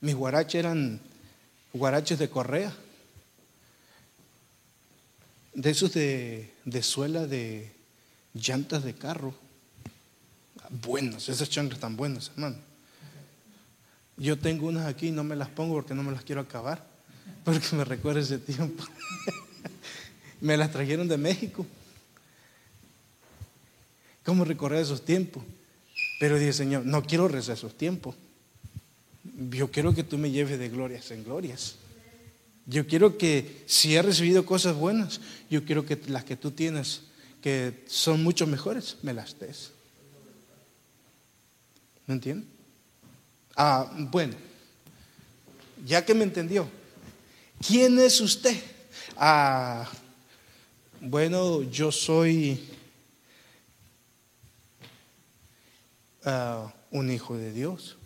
Mis 0.00 0.14
guaraches 0.14 0.56
eran 0.56 1.00
guaraches 1.72 2.18
de 2.18 2.28
correa. 2.28 2.72
De 5.54 5.70
esos 5.70 5.92
de, 5.92 6.52
de 6.64 6.82
suela 6.82 7.26
de 7.26 7.70
llantas 8.34 8.84
de 8.84 8.94
carro. 8.94 9.34
Buenos, 10.70 11.28
esas 11.28 11.50
chanclas 11.50 11.80
tan 11.80 11.96
buenas, 11.96 12.30
hermano. 12.34 12.56
Yo 14.16 14.38
tengo 14.38 14.68
unas 14.68 14.86
aquí 14.86 15.08
y 15.08 15.10
no 15.10 15.24
me 15.24 15.36
las 15.36 15.48
pongo 15.48 15.74
porque 15.74 15.94
no 15.94 16.02
me 16.02 16.12
las 16.12 16.22
quiero 16.22 16.40
acabar. 16.40 16.86
Porque 17.44 17.74
me 17.76 17.84
recuerda 17.84 18.20
ese 18.20 18.38
tiempo. 18.38 18.84
me 20.40 20.56
las 20.56 20.70
trajeron 20.70 21.08
de 21.08 21.18
México. 21.18 21.66
¿Cómo 24.24 24.44
recorrer 24.44 24.80
esos 24.80 25.04
tiempos? 25.04 25.42
Pero 26.20 26.38
dije, 26.38 26.52
Señor, 26.52 26.86
no 26.86 27.02
quiero 27.02 27.26
rezar 27.26 27.56
esos 27.56 27.76
tiempos. 27.76 28.14
Yo 29.50 29.70
quiero 29.70 29.94
que 29.94 30.04
tú 30.04 30.18
me 30.18 30.30
lleves 30.30 30.58
de 30.58 30.68
glorias 30.68 31.10
en 31.10 31.24
glorias. 31.24 31.76
Yo 32.66 32.86
quiero 32.86 33.18
que 33.18 33.64
si 33.66 33.96
he 33.96 34.02
recibido 34.02 34.46
cosas 34.46 34.76
buenas, 34.76 35.20
yo 35.50 35.64
quiero 35.64 35.84
que 35.84 36.00
las 36.06 36.24
que 36.24 36.36
tú 36.36 36.52
tienes, 36.52 37.02
que 37.40 37.84
son 37.88 38.22
mucho 38.22 38.46
mejores, 38.46 38.98
me 39.02 39.12
las 39.12 39.38
des. 39.38 39.72
¿Me 42.06 42.14
entiendes? 42.14 42.48
Ah, 43.56 43.90
bueno, 43.96 44.34
ya 45.84 46.04
que 46.04 46.14
me 46.14 46.24
entendió, 46.24 46.68
¿quién 47.66 47.98
es 47.98 48.20
usted? 48.20 48.56
Ah, 49.16 49.90
bueno, 51.00 51.62
yo 51.62 51.90
soy 51.90 52.64
ah, 56.24 56.72
un 56.92 57.10
hijo 57.10 57.36
de 57.36 57.52
Dios. 57.52 57.96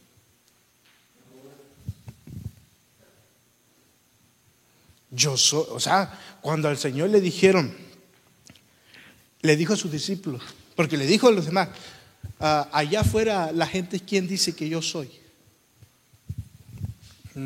Yo 5.17 5.37
soy, 5.39 5.65
o 5.71 5.81
sea, 5.81 6.21
cuando 6.43 6.69
al 6.69 6.77
Señor 6.77 7.09
le 7.09 7.23
dijeron, 7.23 7.75
le 9.41 9.57
dijo 9.57 9.73
a 9.73 9.77
sus 9.77 9.91
discípulos, 9.91 10.43
porque 10.75 10.99
le 10.99 11.07
dijo 11.07 11.29
a 11.29 11.33
los 11.33 11.47
demás, 11.47 11.71
ah, 12.39 12.69
allá 12.71 13.01
afuera 13.01 13.51
la 13.51 13.67
gente, 13.67 13.99
¿quién 14.01 14.29
dice 14.29 14.55
que 14.55 14.69
yo 14.69 14.83
soy? 14.83 15.11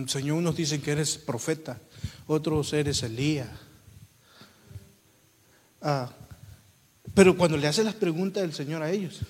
Señor, 0.09 0.39
unos 0.39 0.57
dicen 0.57 0.83
que 0.83 0.91
eres 0.91 1.17
profeta, 1.17 1.81
otros 2.27 2.73
eres 2.73 3.05
Elías. 3.05 3.49
Ah, 5.81 6.11
pero 7.15 7.37
cuando 7.37 7.57
le 7.57 7.69
hace 7.69 7.85
las 7.85 7.95
preguntas 7.95 8.43
del 8.43 8.53
Señor 8.53 8.83
a 8.83 8.91
ellos, 8.91 9.21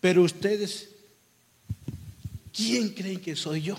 pero 0.00 0.22
ustedes, 0.22 0.88
¿quién 2.52 2.90
creen 2.90 3.20
que 3.20 3.36
soy 3.36 3.62
yo? 3.62 3.78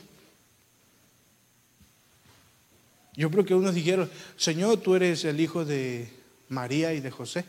Yo 3.18 3.32
creo 3.32 3.44
que 3.44 3.56
unos 3.56 3.74
dijeron, 3.74 4.10
Señor, 4.38 4.78
tú 4.78 4.94
eres 4.94 5.26
el 5.26 5.40
hijo 5.40 5.66
de 5.66 6.08
María 6.50 6.94
y 6.94 7.02
de 7.02 7.10
José. 7.10 7.46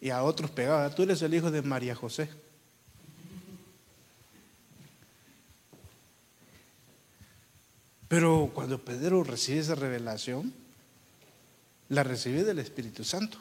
Y 0.00 0.10
a 0.10 0.22
otros 0.22 0.52
pegaban, 0.52 0.94
tú 0.94 1.02
eres 1.02 1.20
el 1.22 1.34
hijo 1.34 1.50
de 1.50 1.62
María 1.62 1.96
José. 1.96 2.30
Pero 8.06 8.52
cuando 8.54 8.84
Pedro 8.84 9.24
recibe 9.24 9.58
esa 9.58 9.74
revelación, 9.74 10.52
la 11.88 12.04
recibe 12.04 12.44
del 12.44 12.60
Espíritu 12.60 13.02
Santo. 13.02 13.36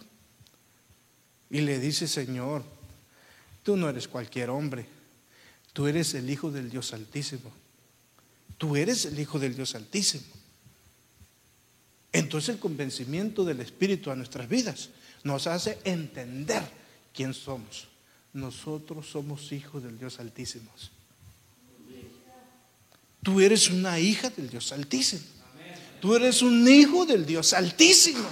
Y 1.51 1.61
le 1.61 1.79
dice, 1.79 2.07
Señor, 2.07 2.63
tú 3.61 3.77
no 3.77 3.87
eres 3.89 4.07
cualquier 4.07 4.49
hombre, 4.49 4.87
tú 5.73 5.85
eres 5.85 6.15
el 6.15 6.27
Hijo 6.31 6.49
del 6.49 6.71
Dios 6.71 6.93
Altísimo. 6.93 7.60
Tú 8.57 8.75
eres 8.75 9.05
el 9.05 9.19
Hijo 9.19 9.39
del 9.39 9.55
Dios 9.55 9.75
Altísimo. 9.75 10.23
Entonces 12.11 12.49
el 12.55 12.59
convencimiento 12.59 13.45
del 13.45 13.61
Espíritu 13.61 14.11
a 14.11 14.15
nuestras 14.15 14.47
vidas 14.49 14.89
nos 15.23 15.47
hace 15.47 15.79
entender 15.83 16.63
quién 17.13 17.33
somos. 17.33 17.87
Nosotros 18.33 19.07
somos 19.09 19.51
hijos 19.51 19.83
del 19.83 19.97
Dios 19.97 20.19
Altísimo. 20.19 20.69
Tú 23.23 23.39
eres 23.39 23.69
una 23.69 23.99
hija 23.99 24.29
del 24.29 24.49
Dios 24.49 24.71
Altísimo. 24.71 25.21
Tú 26.01 26.15
eres 26.15 26.41
un 26.41 26.67
hijo 26.67 27.05
del 27.05 27.25
Dios 27.25 27.53
Altísimo. 27.53 28.27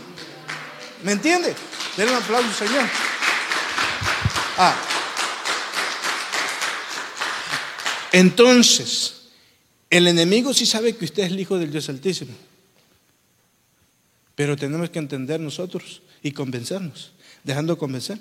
¿Me 1.03 1.11
entiende? 1.11 1.55
Denle 1.95 2.13
un 2.13 2.23
aplauso, 2.23 2.51
Señor. 2.53 2.85
Ah. 4.57 4.75
Entonces, 8.11 9.18
el 9.89 10.07
enemigo 10.07 10.53
sí 10.53 10.65
sabe 10.65 10.95
que 10.95 11.05
usted 11.05 11.23
es 11.23 11.31
el 11.31 11.39
Hijo 11.39 11.57
del 11.57 11.71
Dios 11.71 11.89
Altísimo. 11.89 12.33
Pero 14.35 14.55
tenemos 14.55 14.89
que 14.89 14.99
entender 14.99 15.39
nosotros 15.39 16.01
y 16.23 16.31
convencernos, 16.31 17.11
dejando 17.43 17.77
convencer 17.77 18.19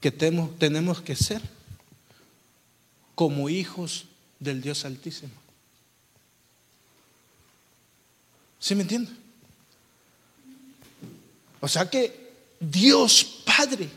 que 0.00 0.10
tenemos 0.10 1.00
que 1.00 1.16
ser 1.16 1.40
como 3.14 3.48
hijos 3.48 4.04
del 4.38 4.60
Dios 4.60 4.84
Altísimo. 4.84 5.32
¿Sí 8.58 8.74
me 8.74 8.82
entiende? 8.82 9.10
O 11.60 11.68
sea 11.68 11.88
que 11.88 12.30
Dios 12.60 13.42
Padre 13.44 13.88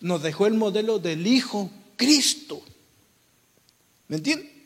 nos 0.00 0.22
dejó 0.22 0.46
el 0.46 0.54
modelo 0.54 0.98
del 0.98 1.26
Hijo 1.26 1.70
Cristo. 1.96 2.62
¿Me 4.08 4.16
entiende? 4.16 4.59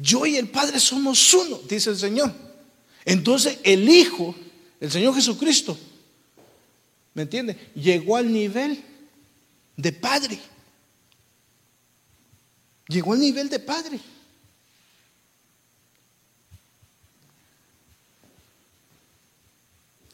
Yo 0.00 0.24
y 0.24 0.36
el 0.36 0.48
Padre 0.48 0.80
somos 0.80 1.34
uno, 1.34 1.60
dice 1.68 1.90
el 1.90 1.98
Señor. 1.98 2.32
Entonces 3.04 3.58
el 3.62 3.86
Hijo, 3.86 4.34
el 4.80 4.90
Señor 4.90 5.14
Jesucristo, 5.14 5.78
¿me 7.12 7.22
entiende? 7.22 7.70
Llegó 7.74 8.16
al 8.16 8.32
nivel 8.32 8.82
de 9.76 9.92
Padre. 9.92 10.38
Llegó 12.88 13.12
al 13.12 13.20
nivel 13.20 13.50
de 13.50 13.58
Padre. 13.58 14.00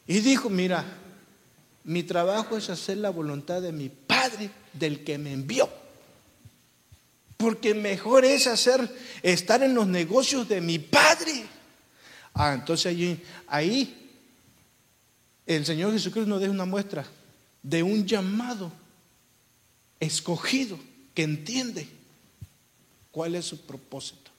Y 0.08 0.18
dijo, 0.18 0.50
mira, 0.50 0.84
mi 1.84 2.02
trabajo 2.02 2.56
es 2.56 2.70
hacer 2.70 2.98
la 2.98 3.10
voluntad 3.10 3.62
de 3.62 3.70
mi 3.70 3.88
Padre, 3.88 4.50
del 4.72 5.04
que 5.04 5.16
me 5.16 5.32
envió. 5.32 5.85
Porque 7.36 7.74
mejor 7.74 8.24
es 8.24 8.46
hacer, 8.46 8.90
estar 9.22 9.62
en 9.62 9.74
los 9.74 9.86
negocios 9.86 10.48
de 10.48 10.60
mi 10.60 10.78
Padre. 10.78 11.46
Ah, 12.34 12.54
entonces 12.54 13.18
ahí 13.46 14.06
el 15.46 15.64
Señor 15.64 15.92
Jesucristo 15.92 16.28
nos 16.28 16.40
deja 16.40 16.52
una 16.52 16.64
muestra 16.64 17.06
de 17.62 17.82
un 17.82 18.06
llamado 18.06 18.72
escogido 20.00 20.78
que 21.14 21.22
entiende 21.22 21.88
cuál 23.10 23.34
es 23.34 23.46
su 23.46 23.60
propósito. 23.60 24.30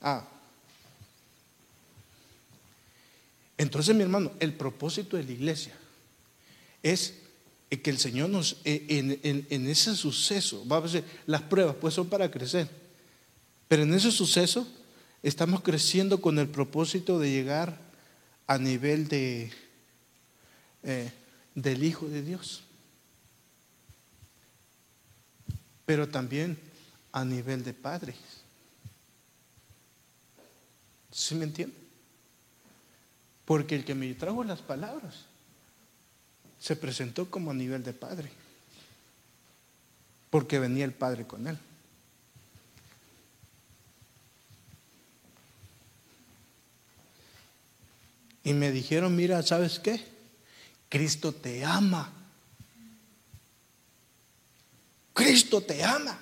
Ah, 0.00 0.24
entonces 3.58 3.94
mi 3.94 4.02
hermano, 4.02 4.32
el 4.40 4.54
propósito 4.54 5.16
de 5.16 5.24
la 5.24 5.32
iglesia 5.32 5.74
es 6.82 7.19
que 7.78 7.90
el 7.90 7.98
Señor 7.98 8.28
nos, 8.30 8.56
eh, 8.64 9.46
en, 9.48 9.66
ese 9.68 9.94
suceso, 9.94 10.64
vamos 10.66 10.90
a 10.90 10.94
decir, 10.94 11.10
las 11.26 11.42
pruebas 11.42 11.76
pues 11.80 11.94
son 11.94 12.08
para 12.08 12.28
crecer, 12.28 12.68
pero 13.68 13.84
en 13.84 13.94
ese 13.94 14.10
suceso 14.10 14.66
estamos 15.22 15.62
creciendo 15.62 16.20
con 16.20 16.40
el 16.40 16.48
propósito 16.48 17.20
de 17.20 17.30
llegar 17.30 17.78
a 18.48 18.58
nivel 18.58 19.06
de, 19.06 19.52
eh, 20.82 21.12
del 21.54 21.84
Hijo 21.84 22.08
de 22.08 22.22
Dios, 22.22 22.64
pero 25.86 26.08
también 26.08 26.58
a 27.12 27.24
nivel 27.24 27.62
de 27.62 27.72
Padre. 27.72 28.14
¿Sí 31.12 31.36
me 31.36 31.44
entiende? 31.44 31.76
Porque 33.44 33.76
el 33.76 33.84
que 33.84 33.94
me 33.94 34.12
trajo 34.14 34.42
las 34.42 34.60
palabras 34.60 35.29
se 36.60 36.76
presentó 36.76 37.30
como 37.30 37.50
a 37.50 37.54
nivel 37.54 37.82
de 37.82 37.92
padre. 37.92 38.30
porque 40.28 40.60
venía 40.60 40.84
el 40.84 40.92
Padre 40.92 41.26
con 41.26 41.48
él. 41.48 41.58
Y 48.44 48.52
me 48.52 48.70
dijeron, 48.70 49.16
mira, 49.16 49.42
¿sabes 49.42 49.80
qué? 49.80 50.00
Cristo 50.88 51.32
te 51.32 51.64
ama. 51.64 52.12
Cristo 55.12 55.60
te 55.60 55.82
ama. 55.82 56.16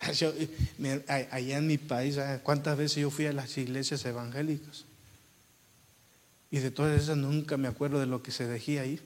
allá 1.08 1.58
en 1.58 1.66
mi 1.66 1.76
país, 1.76 2.16
¿cuántas 2.42 2.78
veces 2.78 3.02
yo 3.02 3.10
fui 3.10 3.26
a 3.26 3.34
las 3.34 3.58
iglesias 3.58 4.02
evangélicas? 4.06 4.86
Y 6.52 6.58
de 6.58 6.70
todas 6.70 7.00
esas 7.00 7.16
nunca 7.16 7.56
me 7.56 7.66
acuerdo 7.66 7.98
de 7.98 8.06
lo 8.06 8.22
que 8.22 8.30
se 8.30 8.46
decía 8.46 8.82
ahí. 8.82 9.00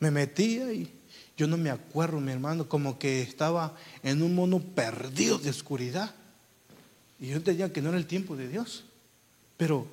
Me 0.00 0.10
metía 0.10 0.72
y 0.72 0.92
yo 1.36 1.46
no 1.46 1.56
me 1.56 1.70
acuerdo, 1.70 2.20
mi 2.20 2.32
hermano, 2.32 2.68
como 2.68 2.98
que 2.98 3.22
estaba 3.22 3.76
en 4.02 4.22
un 4.22 4.34
mono 4.34 4.58
perdido 4.58 5.38
de 5.38 5.50
oscuridad. 5.50 6.12
Y 7.20 7.28
yo 7.28 7.36
entendía 7.36 7.72
que 7.72 7.80
no 7.80 7.90
era 7.90 7.98
el 7.98 8.08
tiempo 8.08 8.36
de 8.36 8.48
Dios. 8.48 8.84
Pero 9.56 9.86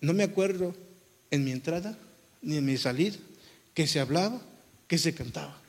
no 0.00 0.12
me 0.12 0.22
acuerdo 0.22 0.72
en 1.32 1.44
mi 1.44 1.50
entrada 1.50 1.98
ni 2.40 2.56
en 2.56 2.64
mi 2.64 2.76
salida 2.76 3.16
que 3.74 3.88
se 3.88 3.98
hablaba, 3.98 4.40
que 4.86 4.96
se 4.96 5.12
cantaba. 5.12 5.60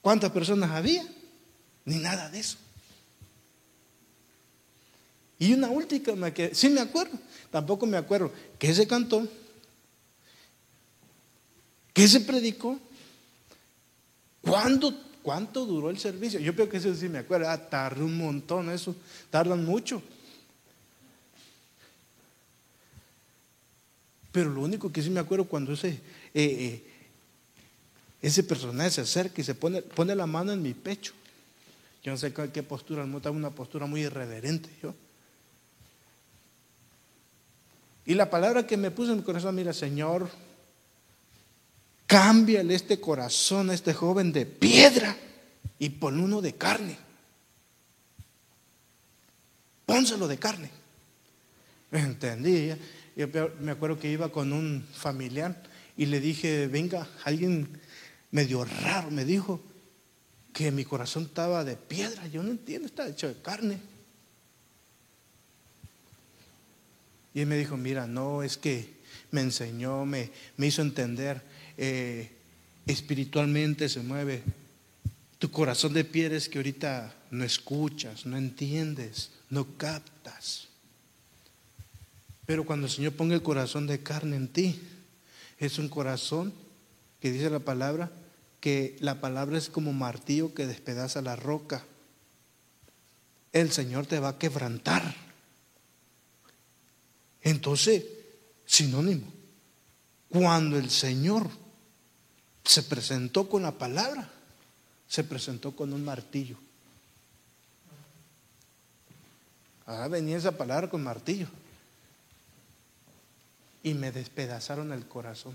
¿Cuántas 0.00 0.30
personas 0.30 0.70
había? 0.70 1.04
Ni 1.84 1.96
nada 1.96 2.30
de 2.30 2.38
eso. 2.38 2.58
Y 5.44 5.52
una 5.52 5.68
última 5.68 6.30
que 6.30 6.54
sí 6.54 6.70
me 6.70 6.80
acuerdo, 6.80 7.18
tampoco 7.50 7.84
me 7.84 7.98
acuerdo 7.98 8.32
que 8.58 8.72
se 8.72 8.86
cantó, 8.86 9.28
que 11.92 12.08
se 12.08 12.20
predicó, 12.20 12.78
¿cuándo, 14.40 14.98
cuánto 15.22 15.66
duró 15.66 15.90
el 15.90 15.98
servicio. 15.98 16.40
Yo 16.40 16.54
creo 16.54 16.70
que 16.70 16.78
eso 16.78 16.94
sí 16.94 17.10
me 17.10 17.18
acuerdo, 17.18 17.50
ah, 17.50 17.58
tardó 17.58 18.06
un 18.06 18.16
montón, 18.16 18.70
eso, 18.70 18.96
tardan 19.28 19.66
mucho. 19.66 20.02
Pero 24.32 24.48
lo 24.48 24.62
único 24.62 24.90
que 24.90 25.02
sí 25.02 25.10
me 25.10 25.20
acuerdo 25.20 25.44
cuando 25.44 25.74
ese, 25.74 25.90
eh, 25.90 26.00
eh, 26.32 26.84
ese 28.22 28.42
personaje 28.44 28.92
se 28.92 29.02
acerca 29.02 29.42
y 29.42 29.44
se 29.44 29.54
pone, 29.54 29.82
pone 29.82 30.14
la 30.14 30.26
mano 30.26 30.52
en 30.52 30.62
mi 30.62 30.72
pecho. 30.72 31.12
Yo 32.02 32.12
no 32.12 32.16
sé 32.16 32.32
qué, 32.32 32.62
postura, 32.62 33.04
no 33.04 33.20
una 33.30 33.50
postura 33.50 33.84
muy 33.84 34.04
irreverente 34.04 34.70
yo. 34.82 34.94
Y 38.06 38.14
la 38.14 38.28
palabra 38.28 38.66
que 38.66 38.76
me 38.76 38.90
puso 38.90 39.12
en 39.12 39.18
mi 39.18 39.24
corazón, 39.24 39.54
mira, 39.54 39.72
Señor, 39.72 40.28
cámbiale 42.06 42.74
este 42.74 43.00
corazón 43.00 43.70
a 43.70 43.74
este 43.74 43.94
joven 43.94 44.32
de 44.32 44.46
piedra 44.46 45.16
y 45.78 45.88
pon 45.90 46.20
uno 46.20 46.42
de 46.42 46.54
carne. 46.54 46.98
Pónselo 49.86 50.28
de 50.28 50.38
carne. 50.38 50.70
Entendí. 51.92 52.72
Yo 53.16 53.28
me 53.60 53.72
acuerdo 53.72 53.98
que 53.98 54.10
iba 54.10 54.30
con 54.30 54.52
un 54.52 54.86
familiar 54.92 55.62
y 55.96 56.06
le 56.06 56.20
dije, 56.20 56.66
venga, 56.66 57.08
alguien 57.24 57.80
medio 58.32 58.64
raro 58.64 59.10
me 59.10 59.24
dijo 59.24 59.60
que 60.52 60.70
mi 60.70 60.84
corazón 60.84 61.24
estaba 61.24 61.64
de 61.64 61.76
piedra. 61.76 62.26
Yo 62.26 62.42
no 62.42 62.50
entiendo, 62.50 62.86
está 62.86 63.08
hecho 63.08 63.28
de 63.28 63.40
carne. 63.40 63.93
Y 67.34 67.40
él 67.40 67.46
me 67.46 67.58
dijo, 67.58 67.76
mira, 67.76 68.06
no, 68.06 68.42
es 68.42 68.56
que 68.56 68.94
me 69.32 69.40
enseñó, 69.40 70.06
me, 70.06 70.30
me 70.56 70.68
hizo 70.68 70.80
entender, 70.80 71.42
eh, 71.76 72.30
espiritualmente 72.86 73.88
se 73.88 74.00
mueve. 74.00 74.42
Tu 75.38 75.50
corazón 75.50 75.92
de 75.92 76.04
piedra 76.04 76.36
es 76.36 76.48
que 76.48 76.58
ahorita 76.58 77.12
no 77.32 77.44
escuchas, 77.44 78.24
no 78.24 78.36
entiendes, 78.36 79.30
no 79.50 79.76
captas. 79.76 80.68
Pero 82.46 82.64
cuando 82.64 82.86
el 82.86 82.92
Señor 82.92 83.14
ponga 83.14 83.34
el 83.34 83.42
corazón 83.42 83.86
de 83.86 84.02
carne 84.02 84.36
en 84.36 84.48
ti, 84.48 84.80
es 85.58 85.78
un 85.78 85.88
corazón 85.88 86.54
que 87.20 87.32
dice 87.32 87.50
la 87.50 87.58
palabra, 87.58 88.12
que 88.60 88.96
la 89.00 89.20
palabra 89.20 89.58
es 89.58 89.68
como 89.68 89.92
martillo 89.92 90.54
que 90.54 90.66
despedaza 90.66 91.22
la 91.22 91.36
roca. 91.36 91.84
El 93.52 93.72
Señor 93.72 94.06
te 94.06 94.20
va 94.20 94.30
a 94.30 94.38
quebrantar. 94.38 95.23
Entonces, 97.44 98.02
sinónimo, 98.64 99.30
cuando 100.30 100.78
el 100.78 100.90
Señor 100.90 101.48
se 102.64 102.82
presentó 102.82 103.48
con 103.48 103.62
la 103.62 103.72
palabra, 103.72 104.28
se 105.06 105.22
presentó 105.22 105.76
con 105.76 105.92
un 105.92 106.04
martillo. 106.04 106.56
Ahora 109.84 110.08
venía 110.08 110.38
esa 110.38 110.56
palabra 110.56 110.88
con 110.88 111.04
martillo. 111.04 111.46
Y 113.82 113.92
me 113.92 114.10
despedazaron 114.10 114.92
el 114.92 115.06
corazón. 115.06 115.54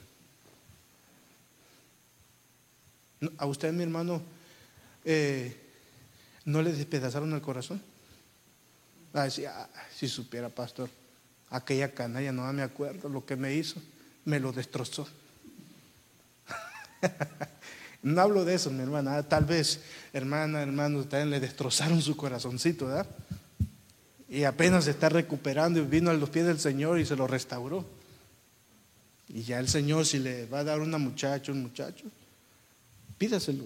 ¿A 3.39 3.47
usted, 3.47 3.73
mi 3.73 3.81
hermano, 3.81 4.21
eh, 5.03 5.59
no 6.45 6.61
le 6.61 6.71
despedazaron 6.71 7.33
el 7.33 7.41
corazón? 7.41 7.81
Ah, 9.15 9.27
si 9.29 10.07
supiera, 10.07 10.49
pastor. 10.49 10.98
Aquella 11.49 11.91
canalla, 11.93 12.31
no 12.31 12.51
me 12.53 12.61
acuerdo 12.61 13.09
lo 13.09 13.25
que 13.25 13.35
me 13.35 13.55
hizo, 13.55 13.81
me 14.25 14.39
lo 14.39 14.51
destrozó. 14.51 15.07
no 18.03 18.21
hablo 18.21 18.45
de 18.45 18.55
eso, 18.55 18.69
mi 18.69 18.81
hermana. 18.81 19.23
Tal 19.23 19.45
vez, 19.45 19.81
hermana, 20.13 20.61
hermano, 20.61 21.03
también 21.03 21.31
le 21.31 21.39
destrozaron 21.39 22.01
su 22.01 22.15
corazoncito, 22.15 22.87
¿verdad? 22.87 23.07
Y 24.29 24.43
apenas 24.43 24.85
se 24.85 24.91
está 24.91 25.09
recuperando 25.09 25.79
y 25.79 25.83
vino 25.83 26.11
a 26.11 26.13
los 26.13 26.29
pies 26.29 26.45
del 26.45 26.59
Señor 26.59 26.99
y 26.99 27.05
se 27.05 27.15
lo 27.15 27.25
restauró. 27.25 27.83
Y 29.27 29.43
ya 29.43 29.59
el 29.59 29.67
Señor, 29.67 30.05
si 30.05 30.19
le 30.19 30.45
va 30.45 30.59
a 30.59 30.63
dar 30.63 30.79
una 30.79 30.99
muchacha, 30.99 31.51
un 31.51 31.63
muchacho, 31.63 32.05
pídaselo. 33.17 33.63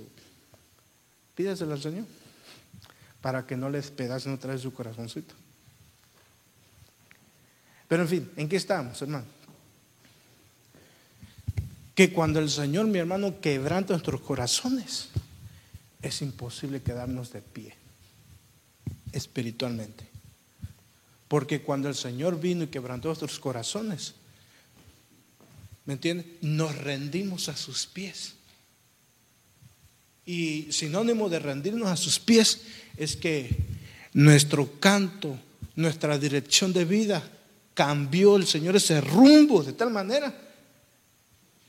Pídaselo 1.35 1.73
al 1.73 1.81
Señor. 1.81 2.05
Para 3.21 3.45
que 3.45 3.57
no 3.57 3.69
le 3.69 3.77
despedacen 3.77 4.33
otra 4.33 4.53
vez 4.53 4.61
su 4.61 4.73
corazoncito. 4.73 5.33
Pero 7.93 8.01
en 8.01 8.09
fin, 8.09 8.31
¿en 8.37 8.49
qué 8.49 8.55
estamos, 8.55 8.99
hermano? 9.03 9.27
Que 11.93 12.11
cuando 12.11 12.39
el 12.39 12.49
Señor, 12.49 12.87
mi 12.87 12.97
hermano, 12.97 13.39
quebranta 13.39 13.93
nuestros 13.93 14.19
corazones, 14.21 15.09
es 16.01 16.23
imposible 16.23 16.81
quedarnos 16.81 17.31
de 17.31 17.43
pie 17.43 17.75
espiritualmente. 19.11 20.07
Porque 21.27 21.61
cuando 21.61 21.87
el 21.87 21.93
Señor 21.93 22.39
vino 22.39 22.63
y 22.63 22.67
quebrantó 22.69 23.09
nuestros 23.09 23.37
corazones, 23.37 24.15
¿me 25.85 25.93
entiende? 25.93 26.39
Nos 26.41 26.75
rendimos 26.75 27.47
a 27.47 27.55
sus 27.55 27.85
pies. 27.85 28.33
Y 30.25 30.71
sinónimo 30.71 31.29
de 31.29 31.37
rendirnos 31.37 31.89
a 31.89 31.95
sus 31.95 32.17
pies 32.17 32.61
es 32.97 33.15
que 33.15 33.55
nuestro 34.13 34.79
canto, 34.79 35.37
nuestra 35.75 36.17
dirección 36.17 36.73
de 36.73 36.85
vida 36.85 37.29
cambió 37.73 38.35
el 38.35 38.45
Señor 38.45 38.75
ese 38.75 39.01
rumbo 39.01 39.63
de 39.63 39.73
tal 39.73 39.89
manera 39.89 40.33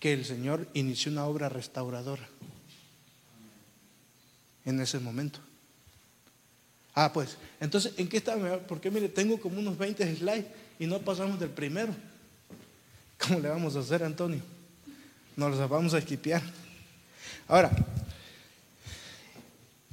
que 0.01 0.13
el 0.13 0.25
Señor 0.25 0.69
inició 0.75 1.11
una 1.13 1.25
obra 1.25 1.49
restauradora 1.49 2.29
en 4.65 4.81
ese 4.81 4.99
momento. 4.99 5.41
Ah, 6.95 7.13
pues, 7.13 7.37
entonces, 7.61 7.93
¿en 7.97 8.09
qué 8.09 8.19
está? 8.19 8.37
Porque 8.69 8.91
mire, 8.91 9.09
tengo 9.09 9.41
como 9.41 9.59
unos 9.59 9.77
20 9.77 10.17
slides 10.17 10.45
y 10.79 10.87
no 10.87 11.01
pasamos 11.01 11.41
del 11.41 11.51
primero. 11.51 11.95
¿Cómo 13.19 13.41
le 13.41 13.49
vamos 13.49 13.75
a 13.77 13.81
hacer, 13.81 14.05
Antonio? 14.05 14.41
Nos 15.37 15.57
los 15.57 15.69
vamos 15.69 15.95
a 15.95 15.99
esquipear. 15.99 16.43
Ahora, 17.49 17.71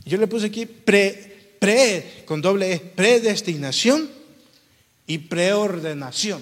yo 0.06 0.18
le 0.18 0.28
puse 0.28 0.48
aquí 0.48 0.66
pre, 0.66 2.24
con 2.26 2.42
doble 2.42 2.74
E, 2.74 2.80
predestinación 2.80 4.21
y 5.12 5.18
preordenación. 5.18 6.42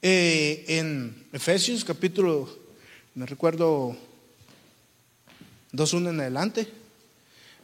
Eh, 0.00 0.64
en 0.68 1.26
Efesios 1.32 1.84
capítulo, 1.84 2.48
me 3.16 3.26
recuerdo 3.26 3.96
2.1 5.72 6.10
en 6.10 6.20
adelante, 6.20 6.68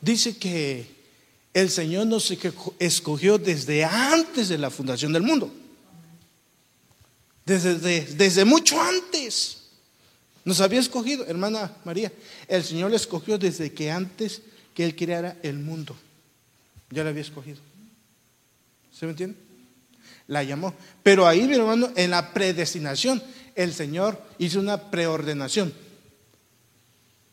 dice 0.01 0.37
que 0.37 0.85
el 1.55 1.71
Señor 1.71 2.09
nos 2.09 2.29
escogió 2.81 3.39
desde 3.39 3.85
antes 3.85 4.49
de 4.49 4.59
la 4.59 4.71
fundación 4.71 5.13
del 5.13 5.23
mundo. 5.23 5.49
Desde, 7.47 7.79
desde, 8.01 8.45
mucho 8.45 8.83
antes. 8.83 9.59
Nos 10.45 10.61
había 10.61 10.81
escogido, 10.81 11.25
hermana 11.27 11.77
María. 11.85 12.13
El 12.49 12.65
Señor 12.65 12.91
le 12.91 12.97
escogió 12.97 13.39
desde 13.39 13.73
que 13.73 13.93
antes 13.93 14.43
que 14.75 14.85
Él 14.85 14.97
creara 14.97 15.37
el 15.45 15.61
mundo. 15.61 15.95
Ya 16.91 17.05
le 17.05 17.11
había 17.11 17.23
escogido. 17.23 17.59
¿Se 18.93 19.07
me 19.07 19.13
entiende? 19.13 19.48
La 20.29 20.45
llamó. 20.45 20.73
Pero 21.03 21.27
ahí, 21.27 21.49
mi 21.49 21.57
hermano, 21.57 21.91
en 21.97 22.13
la 22.13 22.33
predestinación, 22.33 23.21
el 23.57 23.75
Señor 23.75 24.23
hizo 24.39 24.61
una 24.61 24.91
preordenación. 24.91 25.75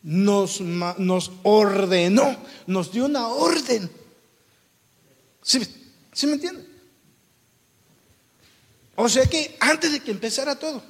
nos, 0.02 0.62
nos 0.62 1.32
ordenó, 1.44 2.36
nos 2.66 2.92
dio 2.92 3.06
una 3.06 3.28
orden. 3.28 3.90
¿Sí, 5.44 5.62
¿Sí 6.12 6.28
me 6.28 6.34
entienden? 6.34 6.66
O 8.96 9.10
sea 9.10 9.26
que 9.26 9.58
antes 9.60 9.92
de 9.92 10.00
que 10.00 10.12
empezara 10.12 10.56
todo, 10.56 10.82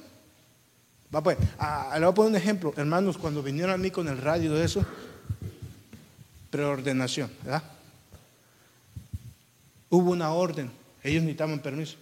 va 1.12 1.22
pues, 1.22 1.36
a, 1.58 1.90
le 1.94 2.04
voy 2.04 2.12
a 2.12 2.14
poner 2.14 2.30
un 2.30 2.36
ejemplo, 2.36 2.72
hermanos, 2.76 3.18
cuando 3.18 3.42
vinieron 3.42 3.74
a 3.74 3.76
mí 3.76 3.90
con 3.90 4.06
el 4.06 4.18
radio 4.18 4.54
de 4.54 4.64
eso, 4.64 4.86
preordenación, 6.50 7.30
¿verdad? 7.42 7.62
Hubo 9.90 10.12
una 10.12 10.32
orden, 10.32 10.70
ellos 11.06 11.22
necesitaban 11.22 11.60
permiso. 11.60 11.96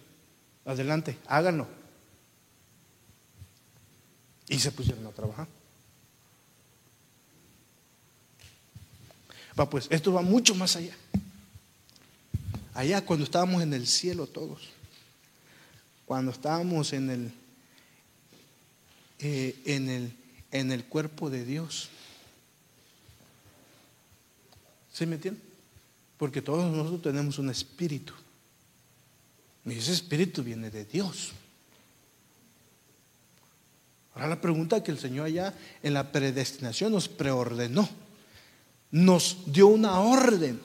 Adelante, 0.65 1.17
háganlo. 1.27 1.67
Y 4.47 4.59
se 4.59 4.71
pusieron 4.71 5.05
a 5.05 5.11
trabajar. 5.11 5.47
Va 9.59 9.69
pues, 9.69 9.87
esto 9.89 10.11
va 10.11 10.21
mucho 10.21 10.55
más 10.55 10.75
allá. 10.75 10.95
Allá 12.73 13.05
cuando 13.05 13.23
estábamos 13.23 13.61
en 13.61 13.73
el 13.73 13.87
cielo 13.87 14.27
todos, 14.27 14.69
cuando 16.05 16.31
estábamos 16.31 16.91
en 16.91 17.09
el, 17.09 17.31
eh, 19.19 19.61
en 19.65 19.89
el, 19.89 20.13
en 20.51 20.71
el 20.71 20.83
cuerpo 20.83 21.29
de 21.29 21.45
Dios. 21.45 21.89
¿Sí 24.91 25.05
me 25.05 25.15
entienden? 25.15 25.43
Porque 26.17 26.41
todos 26.41 26.71
nosotros 26.71 27.01
tenemos 27.03 27.37
un 27.37 27.49
espíritu. 27.49 28.13
Y 29.65 29.73
ese 29.73 29.93
espíritu 29.93 30.43
viene 30.43 30.69
de 30.69 30.85
Dios. 30.85 31.31
Ahora 34.13 34.27
la 34.27 34.41
pregunta 34.41 34.83
que 34.83 34.91
el 34.91 34.99
Señor 34.99 35.25
allá 35.25 35.53
en 35.83 35.93
la 35.93 36.11
predestinación 36.11 36.91
nos 36.91 37.09
preordenó, 37.09 37.89
nos 38.91 39.39
dio 39.47 39.67
una 39.67 39.99
orden 39.99 40.59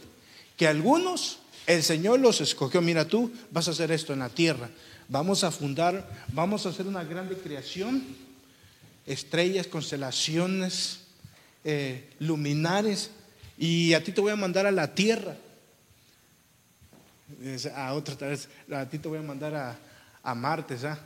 que 0.56 0.68
algunos 0.68 1.38
el 1.66 1.82
Señor 1.82 2.20
los 2.20 2.40
escogió. 2.40 2.80
Mira 2.80 3.06
tú, 3.06 3.32
vas 3.50 3.68
a 3.68 3.72
hacer 3.72 3.90
esto 3.90 4.12
en 4.12 4.20
la 4.20 4.28
tierra. 4.28 4.70
Vamos 5.08 5.42
a 5.42 5.50
fundar, 5.50 6.08
vamos 6.32 6.64
a 6.64 6.68
hacer 6.68 6.86
una 6.86 7.02
grande 7.02 7.36
creación, 7.36 8.04
estrellas, 9.06 9.66
constelaciones, 9.66 11.00
eh, 11.64 12.10
luminares, 12.20 13.10
y 13.58 13.94
a 13.94 14.04
ti 14.04 14.12
te 14.12 14.20
voy 14.20 14.32
a 14.32 14.36
mandar 14.36 14.66
a 14.66 14.70
la 14.70 14.94
tierra. 14.94 15.36
A 17.74 17.94
otra 17.94 18.28
vez, 18.28 18.48
a 18.72 18.84
ti 18.86 18.98
te 18.98 19.08
voy 19.08 19.18
a 19.18 19.22
mandar 19.22 19.54
a, 19.54 19.78
a 20.22 20.34
Marte, 20.34 20.76
¿ah? 20.86 20.98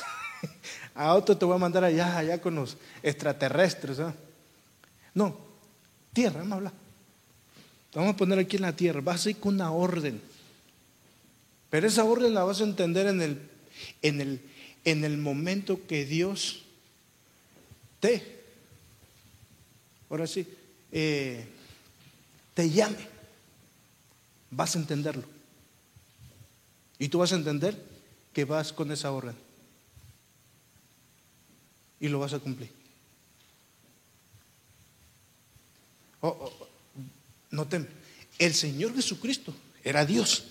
a 0.94 1.14
otro 1.14 1.36
te 1.36 1.44
voy 1.44 1.56
a 1.56 1.58
mandar 1.58 1.84
allá, 1.84 2.18
allá 2.18 2.40
con 2.40 2.54
los 2.54 2.76
extraterrestres. 3.02 4.00
¿ah? 4.00 4.14
No, 5.14 5.36
tierra, 6.12 6.40
vamos 6.40 6.52
a 6.52 6.56
hablar. 6.56 6.72
Vamos 7.94 8.14
a 8.14 8.16
poner 8.16 8.38
aquí 8.38 8.56
en 8.56 8.62
la 8.62 8.76
tierra, 8.76 9.00
vas 9.00 9.26
a 9.26 9.30
ir 9.30 9.38
con 9.38 9.54
una 9.54 9.70
orden. 9.70 10.20
Pero 11.70 11.86
esa 11.86 12.04
orden 12.04 12.34
la 12.34 12.44
vas 12.44 12.60
a 12.60 12.64
entender 12.64 13.06
en 13.06 13.22
el, 13.22 13.40
en 14.02 14.20
el, 14.20 14.40
en 14.84 15.04
el 15.04 15.16
momento 15.16 15.86
que 15.86 16.04
Dios 16.04 16.62
te, 18.00 18.22
ahora 20.10 20.26
sí, 20.26 20.46
eh, 20.92 21.46
te 22.54 22.70
llame. 22.70 23.16
Vas 24.50 24.76
a 24.76 24.78
entenderlo. 24.78 25.35
Y 26.98 27.08
tú 27.08 27.18
vas 27.18 27.32
a 27.32 27.36
entender 27.36 27.80
que 28.32 28.44
vas 28.44 28.72
con 28.72 28.90
esa 28.90 29.12
orden 29.12 29.34
y 32.00 32.08
lo 32.08 32.18
vas 32.18 32.32
a 32.32 32.38
cumplir. 32.38 32.70
Oh, 36.20 36.28
oh, 36.28 36.68
noten, 37.50 37.88
el 38.38 38.54
Señor 38.54 38.94
Jesucristo 38.94 39.54
era 39.84 40.04
Dios, 40.04 40.44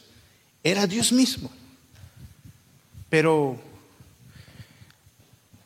era 0.64 0.88
Dios 0.88 1.12
mismo. 1.12 1.52
Pero 3.10 3.60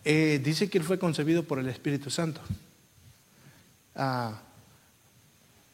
eh, 0.03 0.41
dice 0.43 0.69
que 0.69 0.77
Él 0.77 0.83
fue 0.83 0.99
concebido 0.99 1.43
por 1.43 1.59
el 1.59 1.67
Espíritu 1.69 2.09
Santo 2.09 2.41
ah, 3.95 4.41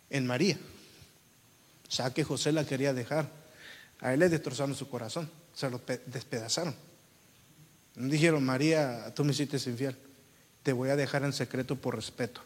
en 0.10 0.26
María. 0.26 0.58
O 1.88 1.92
sea 1.92 2.14
que 2.14 2.24
José 2.24 2.52
la 2.52 2.66
quería 2.66 2.94
dejar. 2.94 3.45
A 4.02 4.14
él 4.14 4.20
le 4.20 4.30
destrozaron 4.30 4.76
su 4.76 4.90
corazón, 4.90 5.30
se 5.54 5.70
lo 5.70 5.82
despedazaron. 6.06 6.76
Dijeron, 7.96 8.44
María, 8.46 9.14
tú 9.16 9.24
me 9.24 9.32
hiciste 9.32 9.58
infiel, 9.70 9.96
te 10.64 10.74
voy 10.74 10.90
a 10.90 10.96
dejar 10.96 11.24
en 11.24 11.34
secreto 11.34 11.76
por 11.76 11.96
respeto. 11.96 12.42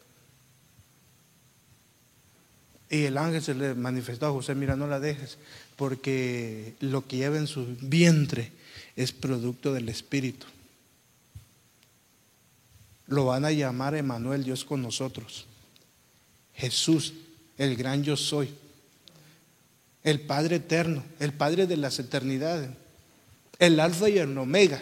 Y 2.89 3.05
el 3.05 3.17
ángel 3.17 3.41
se 3.41 3.53
le 3.53 3.75
manifestó 3.75 4.27
a 4.27 4.31
José, 4.31 4.55
mira, 4.55 4.75
no 4.75 4.87
la 4.87 4.99
dejes, 4.99 5.37
porque 5.75 6.75
lo 6.79 7.05
que 7.07 7.17
lleva 7.17 7.37
en 7.37 7.47
su 7.47 7.65
vientre 7.81 8.51
es 8.95 9.11
producto 9.11 9.73
del 9.73 9.89
Espíritu. 9.89 10.47
Lo 13.07 13.25
van 13.25 13.45
a 13.45 13.51
llamar 13.51 13.95
Emanuel, 13.95 14.43
Dios 14.43 14.65
con 14.65 14.81
nosotros. 14.81 15.45
Jesús, 16.53 17.13
el 17.57 17.75
gran 17.75 18.03
yo 18.03 18.17
soy. 18.17 18.49
El 20.03 20.21
Padre 20.21 20.57
eterno, 20.57 21.03
el 21.19 21.33
Padre 21.33 21.67
de 21.67 21.77
las 21.77 21.99
eternidades. 21.99 22.69
El 23.59 23.79
alfa 23.79 24.09
y 24.09 24.17
el 24.17 24.37
omega. 24.37 24.81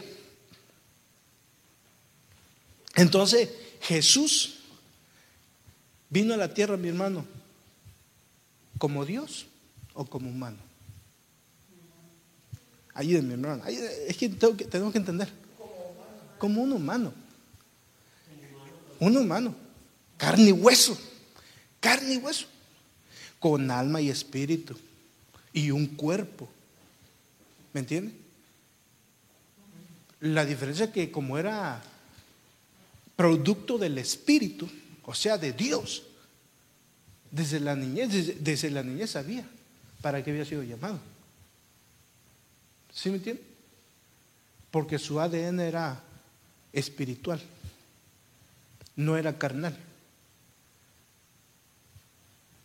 Entonces 2.95 3.49
Jesús 3.81 4.59
vino 6.09 6.33
a 6.33 6.37
la 6.37 6.53
tierra, 6.53 6.77
mi 6.77 6.89
hermano, 6.89 7.25
como 8.77 9.05
Dios 9.05 9.47
o 9.93 10.05
como 10.05 10.29
humano. 10.29 10.57
Ayúdenme, 12.93 13.33
hermano. 13.33 13.63
Es 13.65 14.17
que, 14.17 14.29
tenemos 14.29 14.91
que 14.91 14.97
entender. 14.97 15.29
Como 16.39 16.63
un 16.63 16.71
humano. 16.71 17.13
Un 18.99 19.17
humano. 19.17 19.55
Carne 20.17 20.49
y 20.49 20.51
hueso. 20.51 20.97
Carne 21.79 22.15
y 22.15 22.17
hueso. 22.17 22.47
Con 23.39 23.69
alma 23.69 24.01
y 24.01 24.09
espíritu. 24.09 24.75
Y 25.53 25.71
un 25.71 25.87
cuerpo. 25.87 26.49
¿Me 27.73 27.81
entiende? 27.81 28.13
La 30.21 30.45
diferencia 30.45 30.85
es 30.85 30.91
que 30.91 31.11
como 31.11 31.37
era 31.37 31.81
producto 33.15 33.77
del 33.77 33.97
Espíritu, 33.97 34.69
o 35.03 35.13
sea, 35.13 35.37
de 35.37 35.53
Dios. 35.53 36.03
Desde 37.29 37.59
la 37.59 37.75
niñez, 37.75 38.41
desde, 38.41 38.71
la 38.71 38.83
niñez 38.83 39.11
sabía 39.11 39.45
para 40.01 40.23
qué 40.23 40.31
había 40.31 40.45
sido 40.45 40.63
llamado. 40.63 40.99
¿Sí 42.93 43.09
me 43.09 43.17
entiende? 43.17 43.43
Porque 44.71 44.97
su 44.97 45.19
ADN 45.19 45.59
era 45.59 46.01
espiritual, 46.71 47.41
no 48.95 49.17
era 49.17 49.37
carnal. 49.37 49.77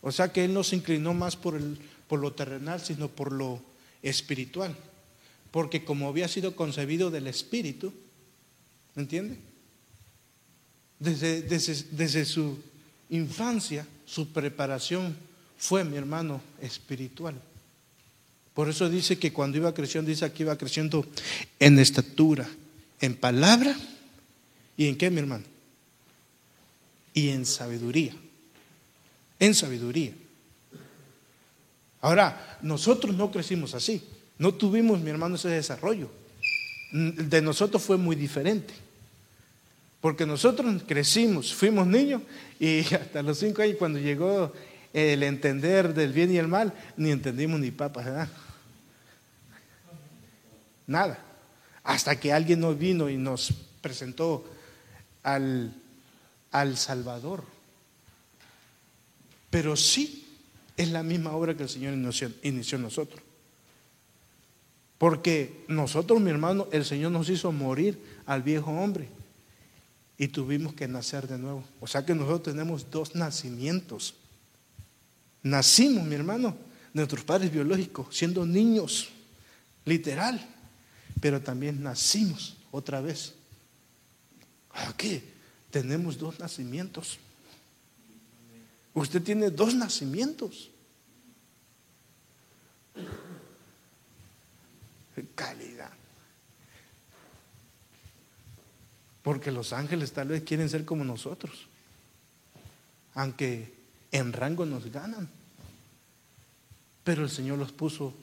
O 0.01 0.11
sea 0.11 0.31
que 0.31 0.45
él 0.45 0.53
no 0.53 0.63
se 0.63 0.75
inclinó 0.75 1.13
más 1.13 1.35
por, 1.35 1.55
el, 1.55 1.77
por 2.13 2.19
lo 2.19 2.31
terrenal, 2.31 2.79
sino 2.79 3.07
por 3.07 3.31
lo 3.31 3.59
espiritual. 4.03 4.77
Porque 5.49 5.83
como 5.83 6.07
había 6.07 6.27
sido 6.27 6.55
concebido 6.55 7.09
del 7.09 7.25
espíritu, 7.25 7.91
¿me 8.93 9.01
entiende? 9.01 9.39
Desde, 10.99 12.25
su 12.25 12.59
infancia, 13.09 13.87
su 14.05 14.31
preparación 14.31 15.17
fue, 15.57 15.83
mi 15.83 15.97
hermano, 15.97 16.39
espiritual. 16.61 17.33
Por 18.53 18.69
eso 18.69 18.87
dice 18.91 19.17
que 19.17 19.33
cuando 19.33 19.57
iba 19.57 19.73
creciendo, 19.73 20.11
dice 20.11 20.31
que 20.31 20.43
iba 20.43 20.55
creciendo 20.55 21.07
en 21.57 21.79
estatura, 21.79 22.47
en 23.01 23.15
palabra 23.15 23.75
y 24.77 24.87
en 24.87 24.97
qué, 24.99 25.09
mi 25.09 25.17
hermano? 25.17 25.45
Y 27.15 27.29
en 27.29 27.47
sabiduría. 27.47 28.13
En 29.39 29.55
sabiduría. 29.55 30.13
Ahora, 32.03 32.57
nosotros 32.61 33.15
no 33.15 33.31
crecimos 33.31 33.73
así. 33.73 34.03
No 34.37 34.53
tuvimos, 34.53 34.99
mi 34.99 35.09
hermano, 35.09 35.35
ese 35.35 35.47
desarrollo. 35.47 36.11
De 36.91 37.41
nosotros 37.41 37.81
fue 37.81 37.95
muy 37.95 38.17
diferente. 38.17 38.73
Porque 40.01 40.25
nosotros 40.25 40.83
crecimos, 40.85 41.53
fuimos 41.53 41.87
niños 41.87 42.21
y 42.59 42.81
hasta 42.93 43.23
los 43.23 43.39
cinco 43.39 43.61
años 43.61 43.77
cuando 43.79 43.99
llegó 43.99 44.51
el 44.91 45.23
entender 45.23 45.93
del 45.93 46.11
bien 46.11 46.33
y 46.33 46.37
el 46.37 46.49
mal, 46.49 46.73
ni 46.97 47.09
entendimos 47.09 47.61
ni 47.61 47.71
papas, 47.71 48.03
¿verdad? 48.03 48.27
Nada. 50.85 51.17
Hasta 51.85 52.19
que 52.19 52.33
alguien 52.33 52.59
nos 52.59 52.77
vino 52.77 53.09
y 53.09 53.15
nos 53.15 53.53
presentó 53.79 54.45
al, 55.23 55.73
al 56.51 56.75
Salvador. 56.75 57.45
Pero 59.49 59.77
sí 59.77 60.22
es 60.77 60.89
la 60.89 61.03
misma 61.03 61.33
obra 61.33 61.55
que 61.55 61.63
el 61.63 61.69
Señor 61.69 61.93
inició, 61.93 62.79
nosotros. 62.79 63.21
Porque 64.97 65.65
nosotros, 65.67 66.19
mi 66.21 66.29
hermano, 66.29 66.67
el 66.71 66.85
Señor 66.85 67.11
nos 67.11 67.29
hizo 67.29 67.51
morir 67.51 68.01
al 68.25 68.41
viejo 68.41 68.71
hombre 68.71 69.09
y 70.17 70.29
tuvimos 70.29 70.73
que 70.73 70.87
nacer 70.87 71.27
de 71.27 71.37
nuevo. 71.37 71.63
O 71.79 71.87
sea 71.87 72.05
que 72.05 72.15
nosotros 72.15 72.43
tenemos 72.43 72.89
dos 72.89 73.15
nacimientos. 73.15 74.15
Nacimos, 75.41 76.05
mi 76.05 76.15
hermano, 76.15 76.55
nuestros 76.93 77.23
padres 77.23 77.51
biológicos, 77.51 78.15
siendo 78.15 78.45
niños, 78.45 79.09
literal, 79.85 80.39
pero 81.19 81.41
también 81.41 81.83
nacimos 81.83 82.55
otra 82.71 83.01
vez. 83.01 83.33
Aquí 84.71 85.21
tenemos 85.69 86.17
dos 86.17 86.39
nacimientos. 86.39 87.19
Usted 88.93 89.21
tiene 89.21 89.49
dos 89.49 89.73
nacimientos. 89.73 90.69
Calidad. 95.35 95.91
Porque 99.23 99.51
los 99.51 99.73
ángeles 99.73 100.11
tal 100.11 100.27
vez 100.27 100.43
quieren 100.43 100.69
ser 100.69 100.85
como 100.85 101.03
nosotros. 101.03 101.67
Aunque 103.15 103.73
en 104.11 104.33
rango 104.33 104.65
nos 104.65 104.91
ganan. 104.91 105.29
Pero 107.03 107.23
el 107.23 107.29
Señor 107.29 107.57
los 107.57 107.71
puso 107.71 108.13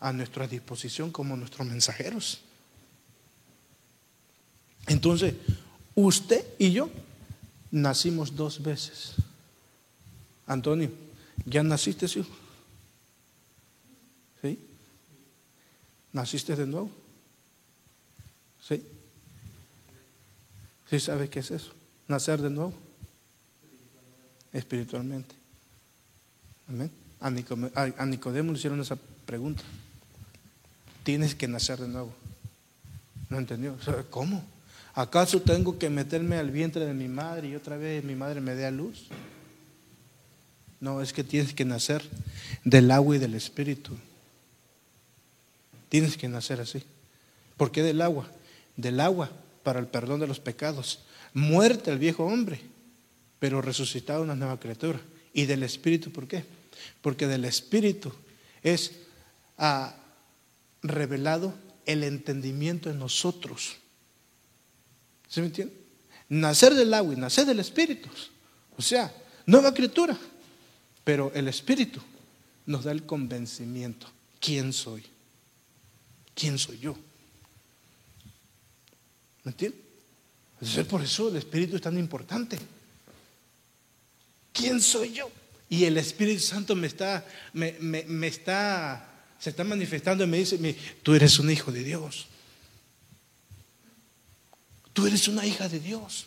a 0.00 0.12
nuestra 0.12 0.46
disposición 0.46 1.10
como 1.10 1.36
nuestros 1.36 1.66
mensajeros. 1.66 2.40
Entonces, 4.86 5.34
usted 5.94 6.44
y 6.58 6.72
yo 6.72 6.90
nacimos 7.70 8.36
dos 8.36 8.62
veces. 8.62 9.14
Antonio, 10.46 10.90
¿ya 11.44 11.62
naciste, 11.62 12.06
hijo? 12.06 12.28
¿Sí? 14.42 14.58
¿Naciste 16.12 16.54
de 16.54 16.66
nuevo? 16.66 16.90
¿Sí? 18.60 18.86
¿Sí 20.88 21.00
sabes 21.00 21.30
qué 21.30 21.40
es 21.40 21.50
eso? 21.50 21.72
Nacer 22.08 22.40
de 22.42 22.50
nuevo. 22.50 22.74
Espiritualmente. 24.52 25.34
Amén. 26.68 26.90
A 27.20 27.30
Nicodemo 28.06 28.52
le 28.52 28.58
hicieron 28.58 28.80
esa 28.80 28.96
pregunta. 29.26 29.62
Tienes 31.02 31.34
que 31.34 31.48
nacer 31.48 31.80
de 31.80 31.88
nuevo. 31.88 32.14
¿No 33.30 33.38
entendió? 33.38 33.76
¿Cómo? 34.10 34.44
¿Acaso 34.94 35.40
tengo 35.40 35.78
que 35.78 35.90
meterme 35.90 36.36
al 36.36 36.50
vientre 36.50 36.86
de 36.86 36.94
mi 36.94 37.08
madre 37.08 37.48
y 37.48 37.56
otra 37.56 37.76
vez 37.76 38.04
mi 38.04 38.14
madre 38.14 38.40
me 38.40 38.54
dé 38.54 38.66
a 38.66 38.70
luz? 38.70 39.08
No, 40.84 41.00
es 41.00 41.14
que 41.14 41.24
tienes 41.24 41.54
que 41.54 41.64
nacer 41.64 42.02
del 42.62 42.90
agua 42.90 43.16
y 43.16 43.18
del 43.18 43.32
espíritu. 43.32 43.96
Tienes 45.88 46.18
que 46.18 46.28
nacer 46.28 46.60
así. 46.60 46.82
¿Por 47.56 47.72
qué 47.72 47.82
del 47.82 48.02
agua? 48.02 48.28
Del 48.76 49.00
agua 49.00 49.30
para 49.62 49.80
el 49.80 49.86
perdón 49.86 50.20
de 50.20 50.26
los 50.26 50.40
pecados. 50.40 51.00
Muerte 51.32 51.90
al 51.90 51.98
viejo 51.98 52.26
hombre, 52.26 52.60
pero 53.38 53.62
resucitado 53.62 54.22
una 54.22 54.34
nueva 54.34 54.60
criatura. 54.60 55.00
¿Y 55.32 55.46
del 55.46 55.62
espíritu 55.62 56.12
por 56.12 56.28
qué? 56.28 56.44
Porque 57.00 57.26
del 57.26 57.46
espíritu 57.46 58.12
es 58.62 58.92
ah, 59.56 59.96
revelado 60.82 61.54
el 61.86 62.04
entendimiento 62.04 62.90
en 62.90 62.98
nosotros 62.98 63.78
¿Se 65.30 65.40
me 65.40 65.46
entiende? 65.46 65.74
Nacer 66.28 66.74
del 66.74 66.92
agua 66.92 67.14
y 67.14 67.16
nacer 67.16 67.46
del 67.46 67.60
espíritu. 67.60 68.10
O 68.76 68.82
sea, 68.82 69.10
nueva 69.46 69.72
criatura. 69.72 70.16
Pero 71.04 71.30
el 71.34 71.48
espíritu 71.48 72.00
nos 72.66 72.84
da 72.84 72.92
el 72.92 73.04
convencimiento. 73.04 74.10
¿Quién 74.40 74.72
soy? 74.72 75.04
¿Quién 76.34 76.58
soy 76.58 76.78
yo? 76.78 76.96
¿Me 79.44 79.52
entiende? 79.52 79.78
Entonces, 80.60 80.86
por 80.86 81.02
eso 81.02 81.28
el 81.28 81.36
espíritu 81.36 81.76
es 81.76 81.82
tan 81.82 81.98
importante. 81.98 82.58
¿Quién 84.52 84.80
soy 84.80 85.12
yo? 85.12 85.30
Y 85.68 85.84
el 85.84 85.98
Espíritu 85.98 86.40
Santo 86.40 86.76
me 86.76 86.86
está, 86.86 87.26
me, 87.52 87.72
me 87.80 88.26
está, 88.28 89.26
se 89.40 89.50
está 89.50 89.64
manifestando 89.64 90.24
y 90.24 90.26
me 90.26 90.38
dice, 90.38 90.58
tú 91.02 91.14
eres 91.14 91.38
un 91.38 91.50
hijo 91.50 91.72
de 91.72 91.82
Dios. 91.82 92.26
Tú 94.92 95.06
eres 95.06 95.26
una 95.26 95.44
hija 95.44 95.68
de 95.68 95.80
Dios. 95.80 96.26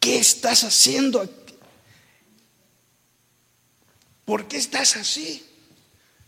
¿Qué 0.00 0.18
estás 0.18 0.64
haciendo? 0.64 1.28
¿Por 4.26 4.48
qué 4.48 4.56
estás 4.58 4.96
así? 4.96 5.42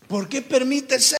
¿Por 0.07 0.29
qué 0.29 0.41
permites 0.41 1.13